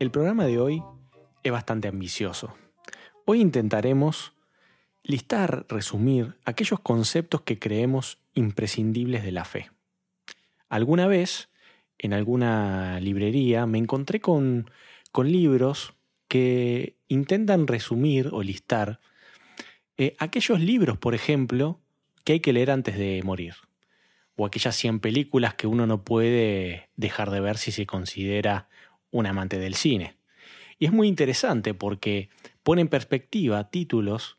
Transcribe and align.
El 0.00 0.10
programa 0.10 0.44
de 0.46 0.58
hoy 0.58 0.82
es 1.44 1.52
bastante 1.52 1.86
ambicioso. 1.86 2.52
Hoy 3.26 3.40
intentaremos 3.40 4.32
listar, 5.04 5.66
resumir 5.68 6.34
aquellos 6.44 6.80
conceptos 6.80 7.42
que 7.42 7.60
creemos 7.60 8.18
imprescindibles 8.34 9.22
de 9.22 9.30
la 9.30 9.44
fe. 9.44 9.70
Alguna 10.68 11.06
vez, 11.06 11.48
en 11.98 12.12
alguna 12.12 12.98
librería, 12.98 13.66
me 13.66 13.78
encontré 13.78 14.20
con, 14.20 14.68
con 15.12 15.30
libros 15.30 15.94
que 16.26 16.96
intentan 17.06 17.68
resumir 17.68 18.30
o 18.32 18.42
listar 18.42 18.98
eh, 19.96 20.16
aquellos 20.18 20.58
libros, 20.58 20.98
por 20.98 21.14
ejemplo, 21.14 21.78
que 22.24 22.32
hay 22.32 22.40
que 22.40 22.52
leer 22.52 22.72
antes 22.72 22.98
de 22.98 23.22
morir. 23.22 23.54
O 24.34 24.44
aquellas 24.44 24.74
100 24.74 24.98
películas 24.98 25.54
que 25.54 25.68
uno 25.68 25.86
no 25.86 26.02
puede 26.02 26.88
dejar 26.96 27.30
de 27.30 27.38
ver 27.38 27.58
si 27.58 27.70
se 27.70 27.86
considera 27.86 28.68
un 29.14 29.26
amante 29.26 29.60
del 29.60 29.76
cine. 29.76 30.16
Y 30.80 30.86
es 30.86 30.92
muy 30.92 31.06
interesante 31.06 31.72
porque 31.72 32.28
pone 32.64 32.80
en 32.80 32.88
perspectiva 32.88 33.70
títulos 33.70 34.38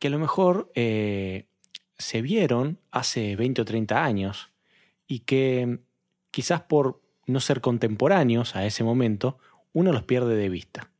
que 0.00 0.08
a 0.08 0.10
lo 0.10 0.18
mejor 0.18 0.72
eh, 0.74 1.46
se 1.98 2.20
vieron 2.20 2.80
hace 2.90 3.36
20 3.36 3.62
o 3.62 3.64
30 3.64 4.04
años 4.04 4.50
y 5.06 5.20
que 5.20 5.78
quizás 6.32 6.62
por 6.62 7.00
no 7.26 7.38
ser 7.38 7.60
contemporáneos 7.60 8.56
a 8.56 8.66
ese 8.66 8.82
momento, 8.82 9.38
uno 9.72 9.92
los 9.92 10.02
pierde 10.02 10.34
de 10.34 10.48
vista. 10.48 10.90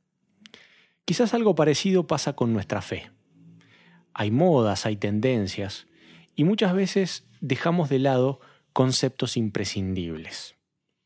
Quizás 1.04 1.34
algo 1.34 1.56
parecido 1.56 2.06
pasa 2.06 2.34
con 2.34 2.52
nuestra 2.52 2.82
fe. 2.82 3.10
Hay 4.14 4.30
modas, 4.30 4.86
hay 4.86 4.96
tendencias, 4.96 5.88
y 6.36 6.44
muchas 6.44 6.72
veces 6.72 7.26
dejamos 7.40 7.88
de 7.88 7.98
lado 7.98 8.40
conceptos 8.72 9.36
imprescindibles. 9.36 10.54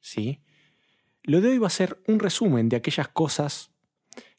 ¿Sí? 0.01 0.42
Lo 1.25 1.41
de 1.41 1.49
hoy 1.49 1.59
va 1.59 1.69
a 1.69 1.71
ser 1.71 2.03
un 2.07 2.19
resumen 2.19 2.69
de 2.69 2.77
aquellas 2.77 3.09
cosas 3.09 3.71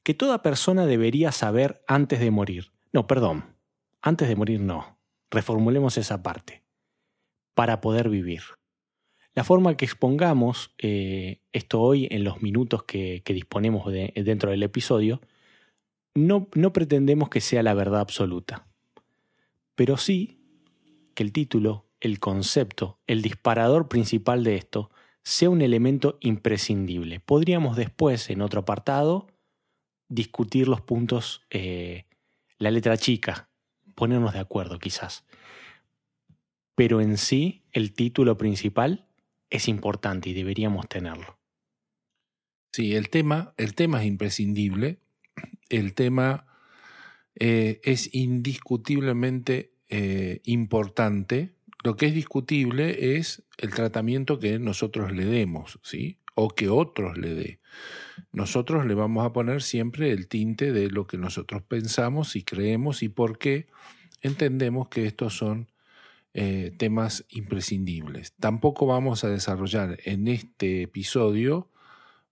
que 0.03 0.13
toda 0.13 0.41
persona 0.41 0.85
debería 0.85 1.31
saber 1.31 1.81
antes 1.87 2.19
de 2.19 2.29
morir. 2.29 2.71
No, 2.91 3.07
perdón, 3.07 3.55
antes 4.01 4.27
de 4.27 4.35
morir 4.35 4.59
no. 4.59 4.97
Reformulemos 5.31 5.97
esa 5.97 6.21
parte. 6.21 6.63
Para 7.53 7.81
poder 7.81 8.09
vivir. 8.09 8.41
La 9.33 9.43
forma 9.43 9.77
que 9.77 9.85
expongamos 9.85 10.75
eh, 10.77 11.41
esto 11.53 11.81
hoy 11.81 12.07
en 12.11 12.23
los 12.23 12.41
minutos 12.41 12.83
que, 12.83 13.23
disponemos 13.25 13.91
dentro 13.91 14.51
del 14.51 14.61
episodio, 14.61 15.21
no, 16.13 16.49
no 16.53 16.73
pretendemos 16.73 17.29
que 17.29 17.41
sea 17.41 17.63
la 17.63 17.73
verdad 17.73 18.01
absoluta, 18.01 18.67
pero 19.73 19.97
sí 19.97 20.37
que 21.15 21.23
el 21.23 21.31
título, 21.31 21.87
el 21.99 22.19
concepto, 22.19 22.99
el 23.07 23.23
disparador 23.23 23.87
principal 23.87 24.43
de 24.43 24.55
esto, 24.55 24.91
sea 25.23 25.49
un 25.49 25.61
elemento 25.61 26.17
imprescindible. 26.21 27.19
Podríamos 27.19 27.77
después, 27.77 28.29
en 28.29 28.41
otro 28.41 28.61
apartado, 28.61 29.27
discutir 30.09 30.67
los 30.67 30.81
puntos, 30.81 31.41
eh, 31.49 32.05
la 32.57 32.71
letra 32.71 32.97
chica, 32.97 33.49
ponernos 33.95 34.33
de 34.33 34.39
acuerdo 34.39 34.79
quizás. 34.79 35.25
Pero 36.75 37.01
en 37.01 37.17
sí, 37.17 37.63
el 37.71 37.93
título 37.93 38.37
principal 38.37 39.07
es 39.49 39.67
importante 39.67 40.29
y 40.29 40.33
deberíamos 40.33 40.87
tenerlo. 40.87 41.37
Sí, 42.71 42.95
el 42.95 43.09
tema, 43.09 43.53
el 43.57 43.75
tema 43.75 44.01
es 44.01 44.07
imprescindible. 44.07 44.99
El 45.69 45.93
tema 45.93 46.47
eh, 47.35 47.79
es 47.83 48.13
indiscutiblemente 48.13 49.73
eh, 49.89 50.41
importante. 50.45 51.53
Lo 51.83 51.95
que 51.95 52.07
es 52.07 52.13
discutible 52.13 53.17
es 53.17 53.43
el 53.57 53.71
tratamiento 53.71 54.39
que 54.39 54.57
nosotros 54.57 55.11
le 55.11 55.25
demos, 55.25 55.79
¿sí? 55.83 56.17
O 56.35 56.49
que 56.49 56.69
otros 56.69 57.17
le 57.17 57.35
dé 57.35 57.59
nosotros 58.31 58.85
le 58.85 58.93
vamos 58.93 59.25
a 59.25 59.33
poner 59.33 59.61
siempre 59.61 60.11
el 60.11 60.27
tinte 60.27 60.71
de 60.71 60.89
lo 60.89 61.07
que 61.07 61.17
nosotros 61.17 61.61
pensamos 61.63 62.35
y 62.35 62.43
creemos 62.43 63.03
y 63.03 63.09
por 63.09 63.37
qué 63.37 63.67
entendemos 64.21 64.89
que 64.89 65.05
estos 65.05 65.35
son 65.35 65.71
eh, 66.33 66.73
temas 66.77 67.25
imprescindibles. 67.29 68.33
Tampoco 68.39 68.85
vamos 68.85 69.23
a 69.23 69.29
desarrollar 69.29 69.99
en 70.05 70.27
este 70.27 70.83
episodio 70.83 71.69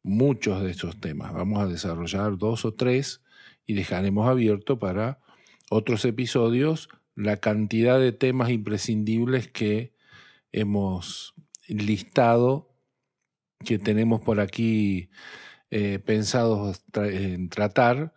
muchos 0.03 0.63
de 0.63 0.71
esos 0.71 0.99
temas. 0.99 1.33
Vamos 1.33 1.59
a 1.59 1.67
desarrollar 1.67 2.37
dos 2.37 2.65
o 2.65 2.73
tres 2.73 3.21
y 3.65 3.73
dejaremos 3.73 4.27
abierto 4.27 4.79
para 4.79 5.19
otros 5.69 6.03
episodios 6.05 6.89
la 7.15 7.37
cantidad 7.37 7.99
de 7.99 8.11
temas 8.11 8.49
imprescindibles 8.49 9.47
que 9.47 9.93
hemos 10.51 11.33
listado, 11.67 12.73
que 13.63 13.79
tenemos 13.79 14.21
por 14.21 14.39
aquí 14.39 15.09
eh, 15.69 15.99
pensados 15.99 16.83
en 16.95 17.49
tratar 17.49 18.13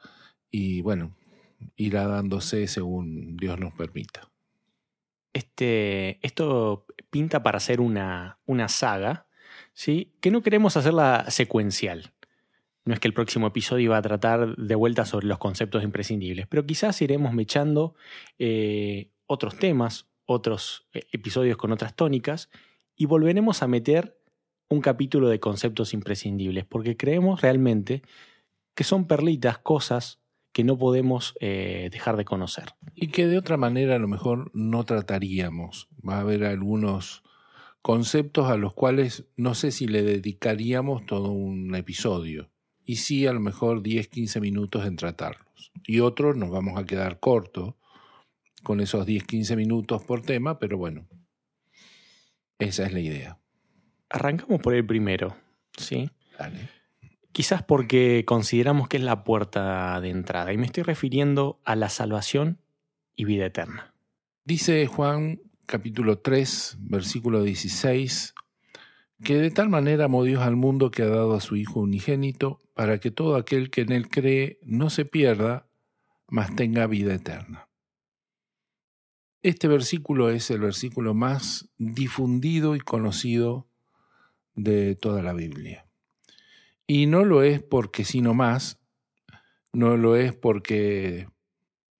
y 0.50 0.81
bueno, 0.83 1.15
irá 1.77 2.06
dándose 2.06 2.66
según 2.66 3.37
Dios 3.37 3.59
nos 3.59 3.75
permita. 3.75 4.31
Este, 5.33 6.25
esto 6.27 6.87
pinta 7.10 7.43
para 7.43 7.59
hacer 7.59 7.81
una, 7.81 8.38
una 8.47 8.69
saga, 8.69 9.27
¿sí? 9.72 10.12
que 10.21 10.31
no 10.31 10.43
queremos 10.43 10.77
hacerla 10.77 11.27
secuencial. 11.28 12.13
No 12.84 12.93
es 12.93 13.00
que 13.00 13.09
el 13.09 13.15
próximo 13.15 13.47
episodio 13.47 13.93
va 13.93 13.99
a 13.99 14.03
tratar 14.03 14.56
de 14.56 14.75
vuelta 14.75 15.06
sobre 15.06 15.27
los 15.27 15.39
conceptos 15.39 15.83
imprescindibles, 15.83 16.47
pero 16.47 16.67
quizás 16.67 17.00
iremos 17.00 17.33
mechando 17.33 17.95
eh, 18.39 19.11
otros 19.27 19.56
temas, 19.56 20.06
otros 20.27 20.87
eh, 20.93 21.05
episodios 21.12 21.56
con 21.56 21.72
otras 21.72 21.97
tónicas, 21.97 22.50
y 22.95 23.06
volveremos 23.06 23.62
a 23.62 23.69
meter 23.69 24.19
un 24.69 24.81
capítulo 24.81 25.28
de 25.28 25.41
conceptos 25.41 25.95
imprescindibles, 25.95 26.65
porque 26.65 26.97
creemos 26.97 27.41
realmente 27.41 28.03
que 28.75 28.84
son 28.84 29.06
perlitas, 29.06 29.59
cosas 29.59 30.21
que 30.53 30.65
no 30.65 30.78
podemos 30.78 31.34
eh, 31.41 31.89
dejar 31.91 32.16
de 32.16 32.25
conocer. 32.25 32.75
Y 32.95 33.09
que 33.09 33.27
de 33.27 33.39
otra 33.39 33.56
manera 33.56 33.97
a 33.97 33.99
lo 33.99 34.09
mejor 34.09 34.51
no 34.55 34.84
trataríamos. 34.84 35.89
Va 36.06 36.16
a 36.16 36.21
haber 36.21 36.45
algunos 36.45 37.25
conceptos 37.83 38.49
a 38.49 38.56
los 38.56 38.72
cuales 38.72 39.27
no 39.37 39.55
sé 39.55 39.72
si 39.72 39.87
le 39.87 40.03
dedicaríamos 40.03 41.06
todo 41.06 41.31
un 41.33 41.75
episodio. 41.75 42.51
Y 42.84 42.97
sí, 42.97 43.27
a 43.27 43.33
lo 43.33 43.41
mejor 43.41 43.83
10, 43.83 44.09
15 44.09 44.41
minutos 44.41 44.87
en 44.87 44.97
tratarlos. 44.97 45.72
Y 45.87 46.00
otros 46.00 46.37
nos 46.37 46.50
vamos 46.50 46.78
a 46.78 46.84
quedar 46.84 47.19
cortos 47.19 47.75
con 48.62 48.81
esos 48.81 49.06
10, 49.06 49.25
15 49.25 49.56
minutos 49.56 50.03
por 50.03 50.22
tema, 50.22 50.59
pero 50.59 50.77
bueno, 50.78 51.06
esa 52.59 52.87
es 52.87 52.93
la 52.93 53.00
idea. 53.00 53.39
Arrancamos 54.11 54.61
por 54.61 54.75
el 54.75 54.87
primero, 54.87 55.37
¿sí? 55.77 56.11
Quizás 57.33 57.62
porque 57.62 58.25
consideramos 58.27 58.89
que 58.89 58.97
es 58.99 59.03
la 59.03 59.25
puerta 59.25 60.01
de 60.01 60.11
entrada, 60.11 60.53
y 60.53 60.56
me 60.56 60.66
estoy 60.66 60.83
refiriendo 60.83 61.61
a 61.65 61.77
la 61.77 61.89
salvación 61.89 62.61
y 63.16 63.25
vida 63.25 63.47
eterna. 63.47 63.95
Dice 64.45 64.87
Juan 64.87 65.41
capítulo 65.66 66.19
3, 66.19 66.77
versículo 66.81 67.43
16, 67.43 68.34
que 69.22 69.36
de 69.36 69.50
tal 69.50 69.69
manera 69.69 70.06
amó 70.06 70.25
Dios 70.25 70.42
al 70.42 70.56
mundo 70.56 70.91
que 70.91 71.02
ha 71.02 71.08
dado 71.08 71.34
a 71.34 71.41
su 71.41 71.56
Hijo 71.56 71.80
unigénito, 71.80 72.60
para 72.74 72.98
que 72.98 73.10
todo 73.10 73.36
aquel 73.36 73.71
que 73.71 73.83
en 73.83 73.92
él 73.92 74.09
cree 74.09 74.59
no 74.62 74.91
se 74.91 75.04
pierda, 75.04 75.68
mas 76.28 76.54
tenga 76.56 76.86
vida 76.86 77.15
eterna. 77.15 77.68
Este 79.42 79.68
versículo 79.68 80.30
es 80.30 80.50
el 80.50 80.60
versículo 80.60 81.12
más 81.12 81.68
difundido 81.77 82.77
y 82.77 82.80
conocido 82.80 83.68
de 84.54 84.97
toda 84.97 85.22
la 85.22 85.34
Biblia. 85.34 85.86
Y 86.86 87.06
no 87.06 87.24
lo 87.24 87.42
es 87.42 87.62
porque 87.62 88.04
sino 88.04 88.33
más, 88.33 88.80
no 89.72 89.97
lo 89.97 90.16
es 90.16 90.33
porque 90.33 91.28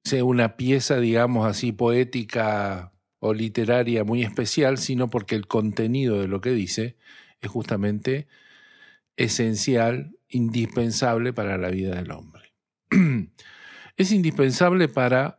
sea 0.05 0.25
una 0.25 0.56
pieza, 0.56 0.99
digamos 0.99 1.47
así, 1.47 1.73
poética 1.73 2.94
o 3.25 3.32
literaria 3.32 4.05
muy 4.05 4.23
especial, 4.23 4.79
sino 4.79 5.09
porque 5.09 5.35
el 5.35 5.47
contenido 5.47 6.21
de 6.21 6.29
lo 6.29 6.41
que 6.41 6.50
dice 6.50 6.97
es 7.41 7.50
justamente 7.50 8.26
esencial, 9.17 10.19
indispensable 10.29 11.32
para 11.32 11.56
la 11.56 11.71
vida 11.71 11.94
del 11.94 12.11
hombre. 12.11 12.53
es 13.97 14.12
indispensable 14.12 14.88
para 14.88 15.38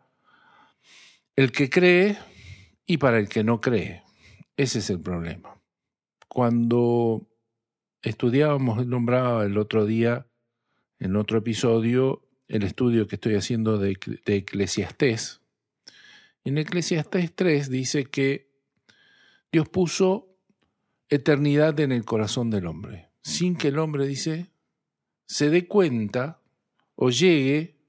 el 1.36 1.52
que 1.52 1.70
cree 1.70 2.18
y 2.86 2.98
para 2.98 3.20
el 3.20 3.28
que 3.28 3.44
no 3.44 3.60
cree. 3.62 4.04
Ese 4.56 4.80
es 4.80 4.90
el 4.90 5.02
problema 5.02 5.56
cuando 6.36 7.30
estudiábamos, 8.02 8.86
nombraba 8.86 9.46
el 9.46 9.58
otro 9.58 9.86
día, 9.86 10.28
en 11.00 11.16
otro 11.16 11.38
episodio, 11.38 12.28
el 12.50 12.64
estudio 12.64 13.08
que 13.08 13.16
estoy 13.16 13.36
haciendo 13.36 13.78
de, 13.78 13.98
de 14.26 14.36
Eclesiastés. 14.36 15.40
En 16.46 16.60
Eclesiastés 16.60 17.36
3 17.36 17.72
dice 17.72 18.06
que 18.06 18.52
Dios 19.52 19.68
puso 19.68 20.38
eternidad 21.10 21.80
en 21.80 21.92
el 21.92 22.06
corazón 22.06 22.52
del 22.52 22.68
hombre, 22.68 23.10
sin 23.24 23.56
que 23.56 23.70
el 23.70 23.80
hombre, 23.80 24.06
dice, 24.06 24.52
se 25.26 25.50
dé 25.50 25.68
cuenta 25.68 26.40
o 26.94 27.10
llegue 27.10 27.80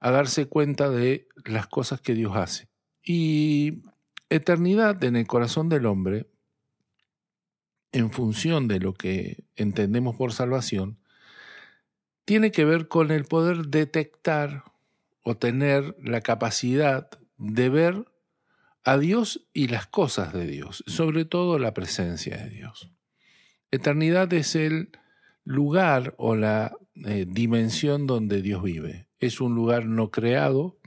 a 0.00 0.10
darse 0.10 0.46
cuenta 0.46 0.90
de 0.90 1.28
las 1.44 1.68
cosas 1.68 2.00
que 2.00 2.14
Dios 2.14 2.36
hace. 2.36 2.68
Y 3.04 3.84
eternidad 4.30 5.02
en 5.04 5.14
el 5.14 5.28
corazón 5.28 5.68
del 5.68 5.86
hombre, 5.86 6.26
en 7.92 8.10
función 8.10 8.66
de 8.66 8.80
lo 8.80 8.94
que 8.94 9.44
entendemos 9.54 10.16
por 10.16 10.32
salvación, 10.32 10.98
tiene 12.24 12.50
que 12.50 12.64
ver 12.64 12.88
con 12.88 13.12
el 13.12 13.26
poder 13.26 13.68
detectar 13.68 14.64
o 15.22 15.36
tener 15.36 15.94
la 16.00 16.20
capacidad 16.20 17.08
de 17.36 17.68
ver 17.68 18.04
a 18.84 18.98
Dios 18.98 19.46
y 19.52 19.68
las 19.68 19.86
cosas 19.86 20.32
de 20.32 20.46
Dios, 20.46 20.84
sobre 20.86 21.24
todo 21.24 21.58
la 21.58 21.74
presencia 21.74 22.36
de 22.36 22.50
Dios. 22.50 22.90
Eternidad 23.70 24.32
es 24.32 24.54
el 24.54 24.90
lugar 25.44 26.14
o 26.18 26.36
la 26.36 26.76
eh, 27.06 27.26
dimensión 27.28 28.06
donde 28.06 28.42
Dios 28.42 28.62
vive. 28.62 29.08
Es 29.18 29.40
un 29.40 29.54
lugar 29.54 29.86
no 29.86 30.10
creado, 30.10 30.78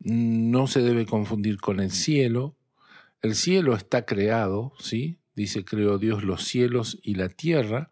no 0.00 0.66
se 0.66 0.80
debe 0.82 1.06
confundir 1.06 1.58
con 1.58 1.80
el 1.80 1.90
cielo. 1.90 2.56
El 3.22 3.34
cielo 3.34 3.74
está 3.74 4.04
creado, 4.04 4.72
¿sí? 4.78 5.20
Dice, 5.34 5.64
creó 5.64 5.98
Dios 5.98 6.24
los 6.24 6.44
cielos 6.44 6.98
y 7.02 7.14
la 7.14 7.28
tierra, 7.28 7.90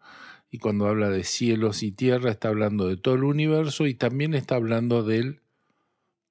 y 0.51 0.59
cuando 0.59 0.87
habla 0.87 1.09
de 1.09 1.23
cielos 1.23 1.81
y 1.81 1.93
tierra 1.93 2.29
está 2.29 2.49
hablando 2.49 2.87
de 2.87 2.97
todo 2.97 3.15
el 3.15 3.23
universo 3.23 3.87
y 3.87 3.93
también 3.93 4.33
está 4.33 4.55
hablando 4.55 5.01
del, 5.01 5.41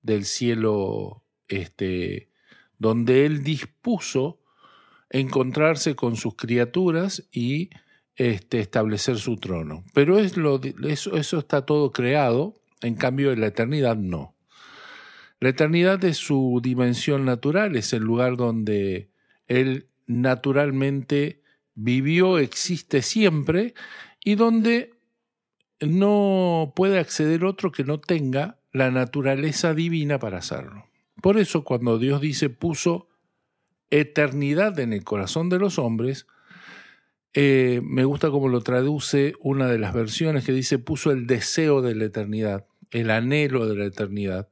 del 0.03 0.27
cielo 0.27 1.25
este, 1.51 2.31
donde 2.79 3.27
Él 3.27 3.43
dispuso 3.45 4.41
encontrarse 5.11 5.95
con 5.95 6.17
sus 6.17 6.37
criaturas 6.37 7.29
y 7.33 7.71
este, 8.17 8.61
establecer 8.61 9.19
su 9.19 9.37
trono. 9.37 9.85
Pero 9.93 10.19
eso, 10.19 10.61
eso 11.17 11.39
está 11.39 11.67
todo 11.67 11.93
creado, 11.93 12.61
en 12.81 12.95
cambio 12.95 13.33
en 13.33 13.41
la 13.41 13.49
eternidad 13.49 13.97
no. 13.97 14.35
La 15.41 15.49
eternidad 15.49 16.05
es 16.05 16.19
su 16.19 16.61
dimensión 16.63 17.25
natural, 17.25 17.77
es 17.77 17.93
el 17.93 18.03
lugar 18.03 18.37
donde 18.37 19.11
Él 19.47 19.89
naturalmente 20.07 21.43
vivió, 21.75 22.39
existe 22.39 23.03
siempre 23.03 23.75
y 24.23 24.35
donde 24.35 24.93
no 25.81 26.73
puede 26.77 26.99
acceder 26.99 27.45
otro 27.45 27.73
que 27.73 27.85
no 27.85 28.01
tenga 28.01 28.59
la 28.73 28.91
naturaleza 28.91 29.73
divina 29.73 30.19
para 30.19 30.39
hacerlo. 30.39 30.90
Por 31.21 31.39
eso 31.39 31.65
cuando 31.65 31.99
Dios 31.99 32.21
dice 32.21 32.51
puso 32.51 33.09
eternidad 33.91 34.79
en 34.79 34.93
el 34.93 35.05
corazón 35.05 35.49
de 35.49 35.59
los 35.59 35.79
hombres, 35.79 36.27
eh, 37.33 37.81
me 37.85 38.05
gusta 38.05 38.31
como 38.31 38.49
lo 38.49 38.61
traduce 38.61 39.35
una 39.41 39.69
de 39.69 39.79
las 39.79 39.95
versiones 39.95 40.45
que 40.45 40.53
dice 40.53 40.79
puso 40.79 41.11
el 41.13 41.27
deseo 41.27 41.83
de 41.83 41.95
la 41.95 42.07
eternidad, 42.07 42.67
el 42.91 43.11
anhelo 43.11 43.67
de 43.67 43.77
la 43.77 43.85
eternidad, 43.85 44.49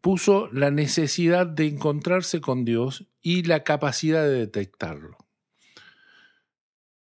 puso 0.00 0.48
la 0.52 0.70
necesidad 0.70 1.46
de 1.46 1.66
encontrarse 1.66 2.40
con 2.40 2.64
Dios 2.64 3.06
y 3.22 3.42
la 3.42 3.64
capacidad 3.64 4.22
de 4.22 4.30
detectarlo. 4.30 5.16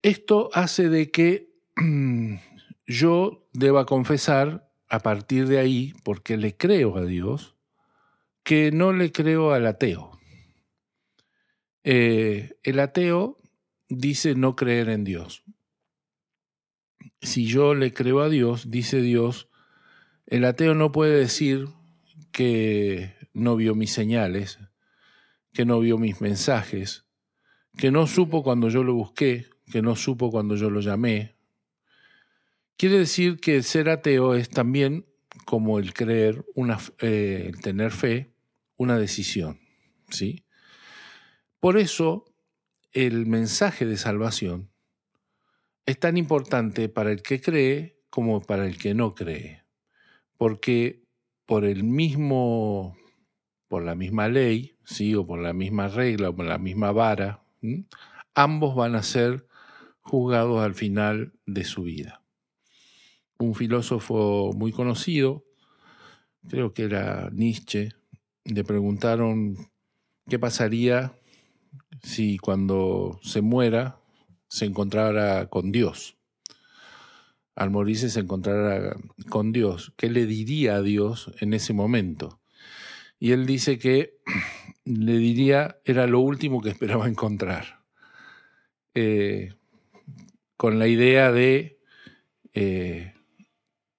Esto 0.01 0.49
hace 0.53 0.89
de 0.89 1.09
que 1.09 1.49
yo 2.85 3.47
deba 3.53 3.85
confesar 3.85 4.69
a 4.87 4.99
partir 4.99 5.47
de 5.47 5.57
ahí, 5.57 5.93
porque 6.03 6.37
le 6.37 6.55
creo 6.55 6.97
a 6.97 7.05
Dios, 7.05 7.54
que 8.45 8.71
no 8.71 8.93
le 8.93 9.11
creo 9.11 9.53
al 9.53 9.65
ateo. 9.65 10.19
Eh, 11.83 12.55
el 12.61 12.79
ateo 12.79 13.39
dice 13.89 14.35
no 14.35 14.55
creer 14.55 14.89
en 14.89 15.03
Dios. 15.03 15.43
Si 17.21 17.47
yo 17.47 17.73
le 17.73 17.91
creo 17.91 18.21
a 18.21 18.29
Dios, 18.29 18.69
dice 18.69 19.01
Dios, 19.01 19.49
el 20.27 20.45
ateo 20.45 20.75
no 20.75 20.91
puede 20.91 21.17
decir 21.17 21.69
que 22.31 23.15
no 23.33 23.55
vio 23.55 23.73
mis 23.73 23.91
señales, 23.91 24.59
que 25.51 25.65
no 25.65 25.79
vio 25.79 25.97
mis 25.97 26.21
mensajes, 26.21 27.05
que 27.75 27.89
no 27.89 28.05
supo 28.05 28.43
cuando 28.43 28.69
yo 28.69 28.83
lo 28.83 28.93
busqué, 28.93 29.47
que 29.71 29.81
no 29.81 29.95
supo 29.95 30.29
cuando 30.29 30.55
yo 30.55 30.69
lo 30.69 30.81
llamé. 30.81 31.35
Quiere 32.77 32.99
decir 32.99 33.39
que 33.39 33.55
el 33.55 33.63
ser 33.63 33.89
ateo 33.89 34.35
es 34.35 34.51
también 34.51 35.07
como 35.45 35.79
el 35.79 35.95
creer, 35.95 36.45
eh, 36.99 37.49
el 37.51 37.59
tener 37.61 37.91
fe, 37.91 38.34
una 38.77 38.97
decisión. 38.97 39.59
¿sí? 40.09 40.45
Por 41.59 41.77
eso 41.77 42.25
el 42.91 43.25
mensaje 43.25 43.85
de 43.85 43.97
salvación 43.97 44.71
es 45.85 45.99
tan 45.99 46.17
importante 46.17 46.89
para 46.89 47.11
el 47.11 47.21
que 47.21 47.41
cree 47.41 47.99
como 48.09 48.41
para 48.41 48.65
el 48.65 48.77
que 48.77 48.93
no 48.93 49.13
cree, 49.13 49.63
porque 50.37 51.03
por 51.45 51.65
el 51.65 51.83
mismo, 51.83 52.95
por 53.67 53.83
la 53.83 53.95
misma 53.95 54.29
ley, 54.29 54.77
sí, 54.83 55.13
o 55.15 55.25
por 55.25 55.39
la 55.39 55.53
misma 55.53 55.89
regla, 55.89 56.29
o 56.29 56.35
por 56.35 56.45
la 56.45 56.57
misma 56.57 56.91
vara, 56.91 57.43
ambos 58.33 58.75
van 58.75 58.95
a 58.95 59.03
ser 59.03 59.45
juzgados 59.99 60.63
al 60.63 60.75
final 60.75 61.33
de 61.45 61.65
su 61.65 61.83
vida. 61.83 62.21
Un 63.37 63.53
filósofo 63.53 64.53
muy 64.55 64.71
conocido, 64.71 65.45
creo 66.47 66.73
que 66.73 66.83
era 66.83 67.29
Nietzsche, 67.33 67.89
le 68.45 68.63
preguntaron 68.63 69.57
qué 70.29 70.39
pasaría 70.39 71.13
si 72.03 72.37
cuando 72.37 73.19
se 73.23 73.41
muera 73.41 73.99
se 74.47 74.65
encontrara 74.65 75.47
con 75.47 75.71
Dios. 75.71 76.17
Al 77.55 77.71
morirse 77.71 78.09
se 78.09 78.19
encontrara 78.19 78.95
con 79.29 79.51
Dios. 79.51 79.93
¿Qué 79.97 80.09
le 80.09 80.25
diría 80.25 80.75
a 80.75 80.81
Dios 80.81 81.31
en 81.39 81.53
ese 81.53 81.73
momento? 81.73 82.39
Y 83.19 83.31
él 83.31 83.45
dice 83.45 83.79
que 83.79 84.17
le 84.85 85.17
diría, 85.17 85.79
era 85.83 86.05
lo 86.05 86.19
último 86.19 86.61
que 86.61 86.69
esperaba 86.75 87.07
encontrar. 87.07 87.83
Eh, 88.93 89.53
con 90.57 90.79
la 90.79 90.87
idea 90.87 91.31
de 91.31 91.79
eh, 92.53 93.13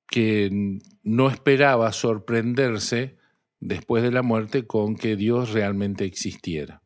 que 0.08 0.80
no 1.02 1.28
esperaba 1.28 1.92
sorprenderse 1.92 3.18
después 3.60 4.02
de 4.02 4.10
la 4.10 4.22
muerte 4.22 4.66
con 4.66 4.96
que 4.96 5.16
Dios 5.16 5.52
realmente 5.52 6.04
existiera. 6.04 6.82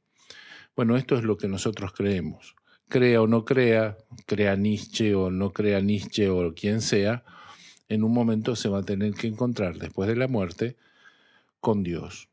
Bueno, 0.77 0.97
esto 0.97 1.17
es 1.17 1.25
lo 1.25 1.37
que 1.37 1.49
nosotros 1.49 1.93
creemos. 1.93 2.55
Crea 2.89 3.23
o 3.23 3.27
no 3.27 3.45
crea, 3.45 3.99
crea 4.27 4.57
Nietzsche 4.57 5.15
o 5.15 5.31
no 5.31 5.53
crea 5.53 5.81
Nietzsche 5.81 6.29
o 6.29 6.55
quien 6.55 6.81
sea, 6.81 7.25
en 7.89 8.05
un 8.05 8.13
momento 8.13 8.57
se 8.57 8.69
va 8.69 8.79
a 8.79 8.85
tener 8.85 9.15
que 9.15 9.27
encontrar 9.27 9.79
después 9.79 10.09
de 10.09 10.17
la 10.17 10.29
muerte 10.29 10.77
con 11.61 11.83
Dios. 11.83 12.29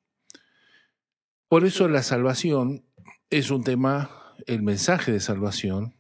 Por 1.47 1.65
eso 1.65 1.87
la 1.87 2.03
salvación 2.03 2.85
es 3.29 3.51
un 3.51 3.63
tema, 3.63 4.35
el 4.45 4.61
mensaje 4.61 5.11
de 5.11 5.19
salvación 5.19 5.95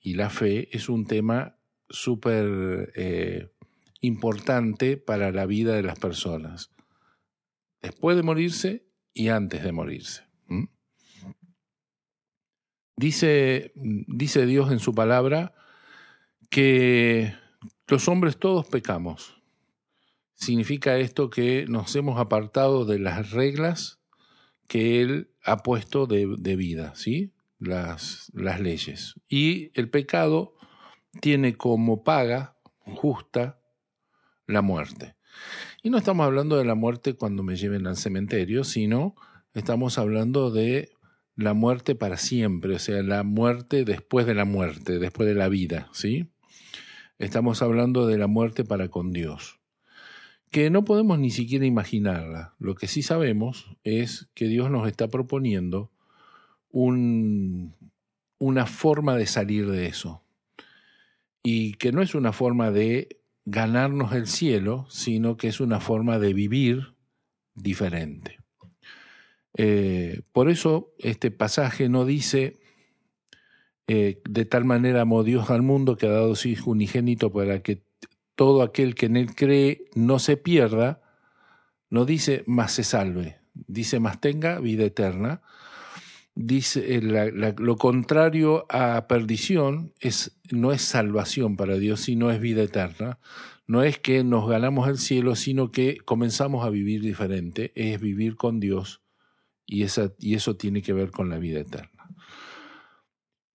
y 0.00 0.14
la 0.14 0.30
fe 0.30 0.68
es 0.76 0.88
un 0.88 1.06
tema 1.06 1.56
súper 1.88 2.92
eh, 2.96 3.48
importante 4.00 4.96
para 4.96 5.32
la 5.32 5.46
vida 5.46 5.74
de 5.74 5.82
las 5.82 5.98
personas 5.98 6.70
después 7.80 8.16
de 8.16 8.22
morirse 8.22 8.86
y 9.12 9.28
antes 9.28 9.62
de 9.62 9.72
morirse. 9.72 10.28
Dice, 12.96 13.72
dice 13.76 14.44
Dios 14.44 14.72
en 14.72 14.80
su 14.80 14.92
palabra 14.92 15.54
que 16.50 17.32
los 17.86 18.08
hombres 18.08 18.38
todos 18.38 18.66
pecamos. 18.66 19.40
Significa 20.34 20.98
esto 20.98 21.30
que 21.30 21.66
nos 21.68 21.94
hemos 21.94 22.18
apartado 22.18 22.84
de 22.84 22.98
las 22.98 23.30
reglas 23.30 24.00
que 24.66 25.00
Él 25.00 25.30
ha 25.44 25.58
puesto 25.58 26.06
de, 26.06 26.56
vida, 26.56 26.94
¿sí? 26.96 27.32
Las, 27.58 28.30
las 28.34 28.60
leyes. 28.60 29.14
Y 29.28 29.70
el 29.78 29.90
pecado 29.90 30.56
tiene 31.20 31.56
como 31.56 32.02
paga 32.02 32.58
justa 32.80 33.60
la 34.46 34.62
muerte. 34.62 35.16
Y 35.88 35.90
no 35.90 35.96
estamos 35.96 36.26
hablando 36.26 36.58
de 36.58 36.66
la 36.66 36.74
muerte 36.74 37.14
cuando 37.14 37.42
me 37.42 37.56
lleven 37.56 37.86
al 37.86 37.96
cementerio, 37.96 38.62
sino 38.62 39.16
estamos 39.54 39.96
hablando 39.96 40.50
de 40.50 40.90
la 41.34 41.54
muerte 41.54 41.94
para 41.94 42.18
siempre, 42.18 42.74
o 42.74 42.78
sea, 42.78 43.02
la 43.02 43.22
muerte 43.22 43.86
después 43.86 44.26
de 44.26 44.34
la 44.34 44.44
muerte, 44.44 44.98
después 44.98 45.26
de 45.26 45.34
la 45.34 45.48
vida, 45.48 45.88
¿sí? 45.94 46.28
Estamos 47.18 47.62
hablando 47.62 48.06
de 48.06 48.18
la 48.18 48.26
muerte 48.26 48.64
para 48.64 48.88
con 48.88 49.12
Dios, 49.12 49.60
que 50.50 50.68
no 50.68 50.84
podemos 50.84 51.18
ni 51.20 51.30
siquiera 51.30 51.64
imaginarla. 51.64 52.54
Lo 52.58 52.74
que 52.74 52.86
sí 52.86 53.00
sabemos 53.00 53.74
es 53.82 54.28
que 54.34 54.44
Dios 54.44 54.70
nos 54.70 54.86
está 54.88 55.08
proponiendo 55.08 55.90
un, 56.68 57.76
una 58.36 58.66
forma 58.66 59.16
de 59.16 59.26
salir 59.26 59.70
de 59.70 59.86
eso. 59.86 60.22
y 61.42 61.72
que 61.76 61.92
no 61.92 62.02
es 62.02 62.14
una 62.14 62.34
forma 62.34 62.70
de 62.70 63.17
ganarnos 63.50 64.12
el 64.12 64.26
cielo, 64.26 64.86
sino 64.90 65.36
que 65.38 65.48
es 65.48 65.60
una 65.60 65.80
forma 65.80 66.18
de 66.18 66.34
vivir 66.34 66.94
diferente. 67.54 68.38
Eh, 69.56 70.20
por 70.32 70.50
eso 70.50 70.92
este 70.98 71.30
pasaje 71.30 71.88
no 71.88 72.04
dice, 72.04 72.60
eh, 73.86 74.20
de 74.28 74.44
tal 74.44 74.66
manera 74.66 75.00
amó 75.00 75.24
Dios 75.24 75.50
al 75.50 75.62
mundo 75.62 75.96
que 75.96 76.06
ha 76.06 76.10
dado 76.10 76.34
su 76.36 76.48
Hijo 76.48 76.70
unigénito 76.70 77.32
para 77.32 77.62
que 77.62 77.82
todo 78.34 78.62
aquel 78.62 78.94
que 78.94 79.06
en 79.06 79.16
él 79.16 79.34
cree 79.34 79.86
no 79.94 80.18
se 80.18 80.36
pierda, 80.36 81.00
no 81.88 82.04
dice 82.04 82.44
más 82.46 82.72
se 82.72 82.84
salve, 82.84 83.40
dice 83.54 83.98
más 83.98 84.20
tenga 84.20 84.60
vida 84.60 84.84
eterna. 84.84 85.40
Dice 86.40 86.94
eh, 86.94 87.00
lo 87.58 87.76
contrario 87.78 88.64
a 88.68 89.08
perdición 89.08 89.92
es, 89.98 90.38
no 90.52 90.70
es 90.70 90.82
salvación 90.82 91.56
para 91.56 91.78
Dios, 91.78 92.02
sino 92.02 92.30
es 92.30 92.38
vida 92.38 92.62
eterna. 92.62 93.18
No 93.66 93.82
es 93.82 93.98
que 93.98 94.22
nos 94.22 94.48
ganamos 94.48 94.88
el 94.88 94.98
cielo, 94.98 95.34
sino 95.34 95.72
que 95.72 95.96
comenzamos 95.96 96.64
a 96.64 96.70
vivir 96.70 97.00
diferente, 97.00 97.72
es 97.74 98.00
vivir 98.00 98.36
con 98.36 98.60
Dios 98.60 99.02
y, 99.66 99.82
esa, 99.82 100.12
y 100.20 100.36
eso 100.36 100.54
tiene 100.54 100.80
que 100.80 100.92
ver 100.92 101.10
con 101.10 101.28
la 101.28 101.38
vida 101.38 101.58
eterna. 101.58 102.08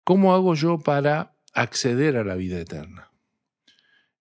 ¿Cómo 0.04 0.32
hago 0.32 0.54
yo 0.54 0.78
para 0.78 1.35
acceder 1.54 2.16
a 2.16 2.23
la 2.23 2.37
vida 2.37 2.61
eterna? 2.61 3.11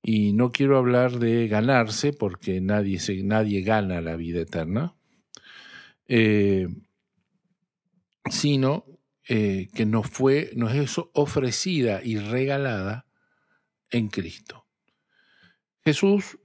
Y 0.01 0.33
no 0.33 0.51
quiero 0.51 0.79
hablar 0.79 1.19
de 1.19 1.47
ganarse, 1.47 2.11
porque 2.11 2.59
nadie, 2.59 2.99
nadie 3.23 3.61
gana 3.61 4.01
la 4.01 4.15
vida 4.15 4.41
eterna, 4.41 4.95
eh, 6.07 6.69
sino 8.31 8.86
eh, 9.27 9.69
que 9.74 9.86
nos, 9.86 10.07
fue, 10.07 10.51
nos 10.55 10.74
es 10.74 10.96
ofrecida 11.13 12.01
y 12.03 12.17
regalada 12.17 13.05
en 13.89 14.07
Cristo. 14.07 14.65
Jesús, 15.86 16.39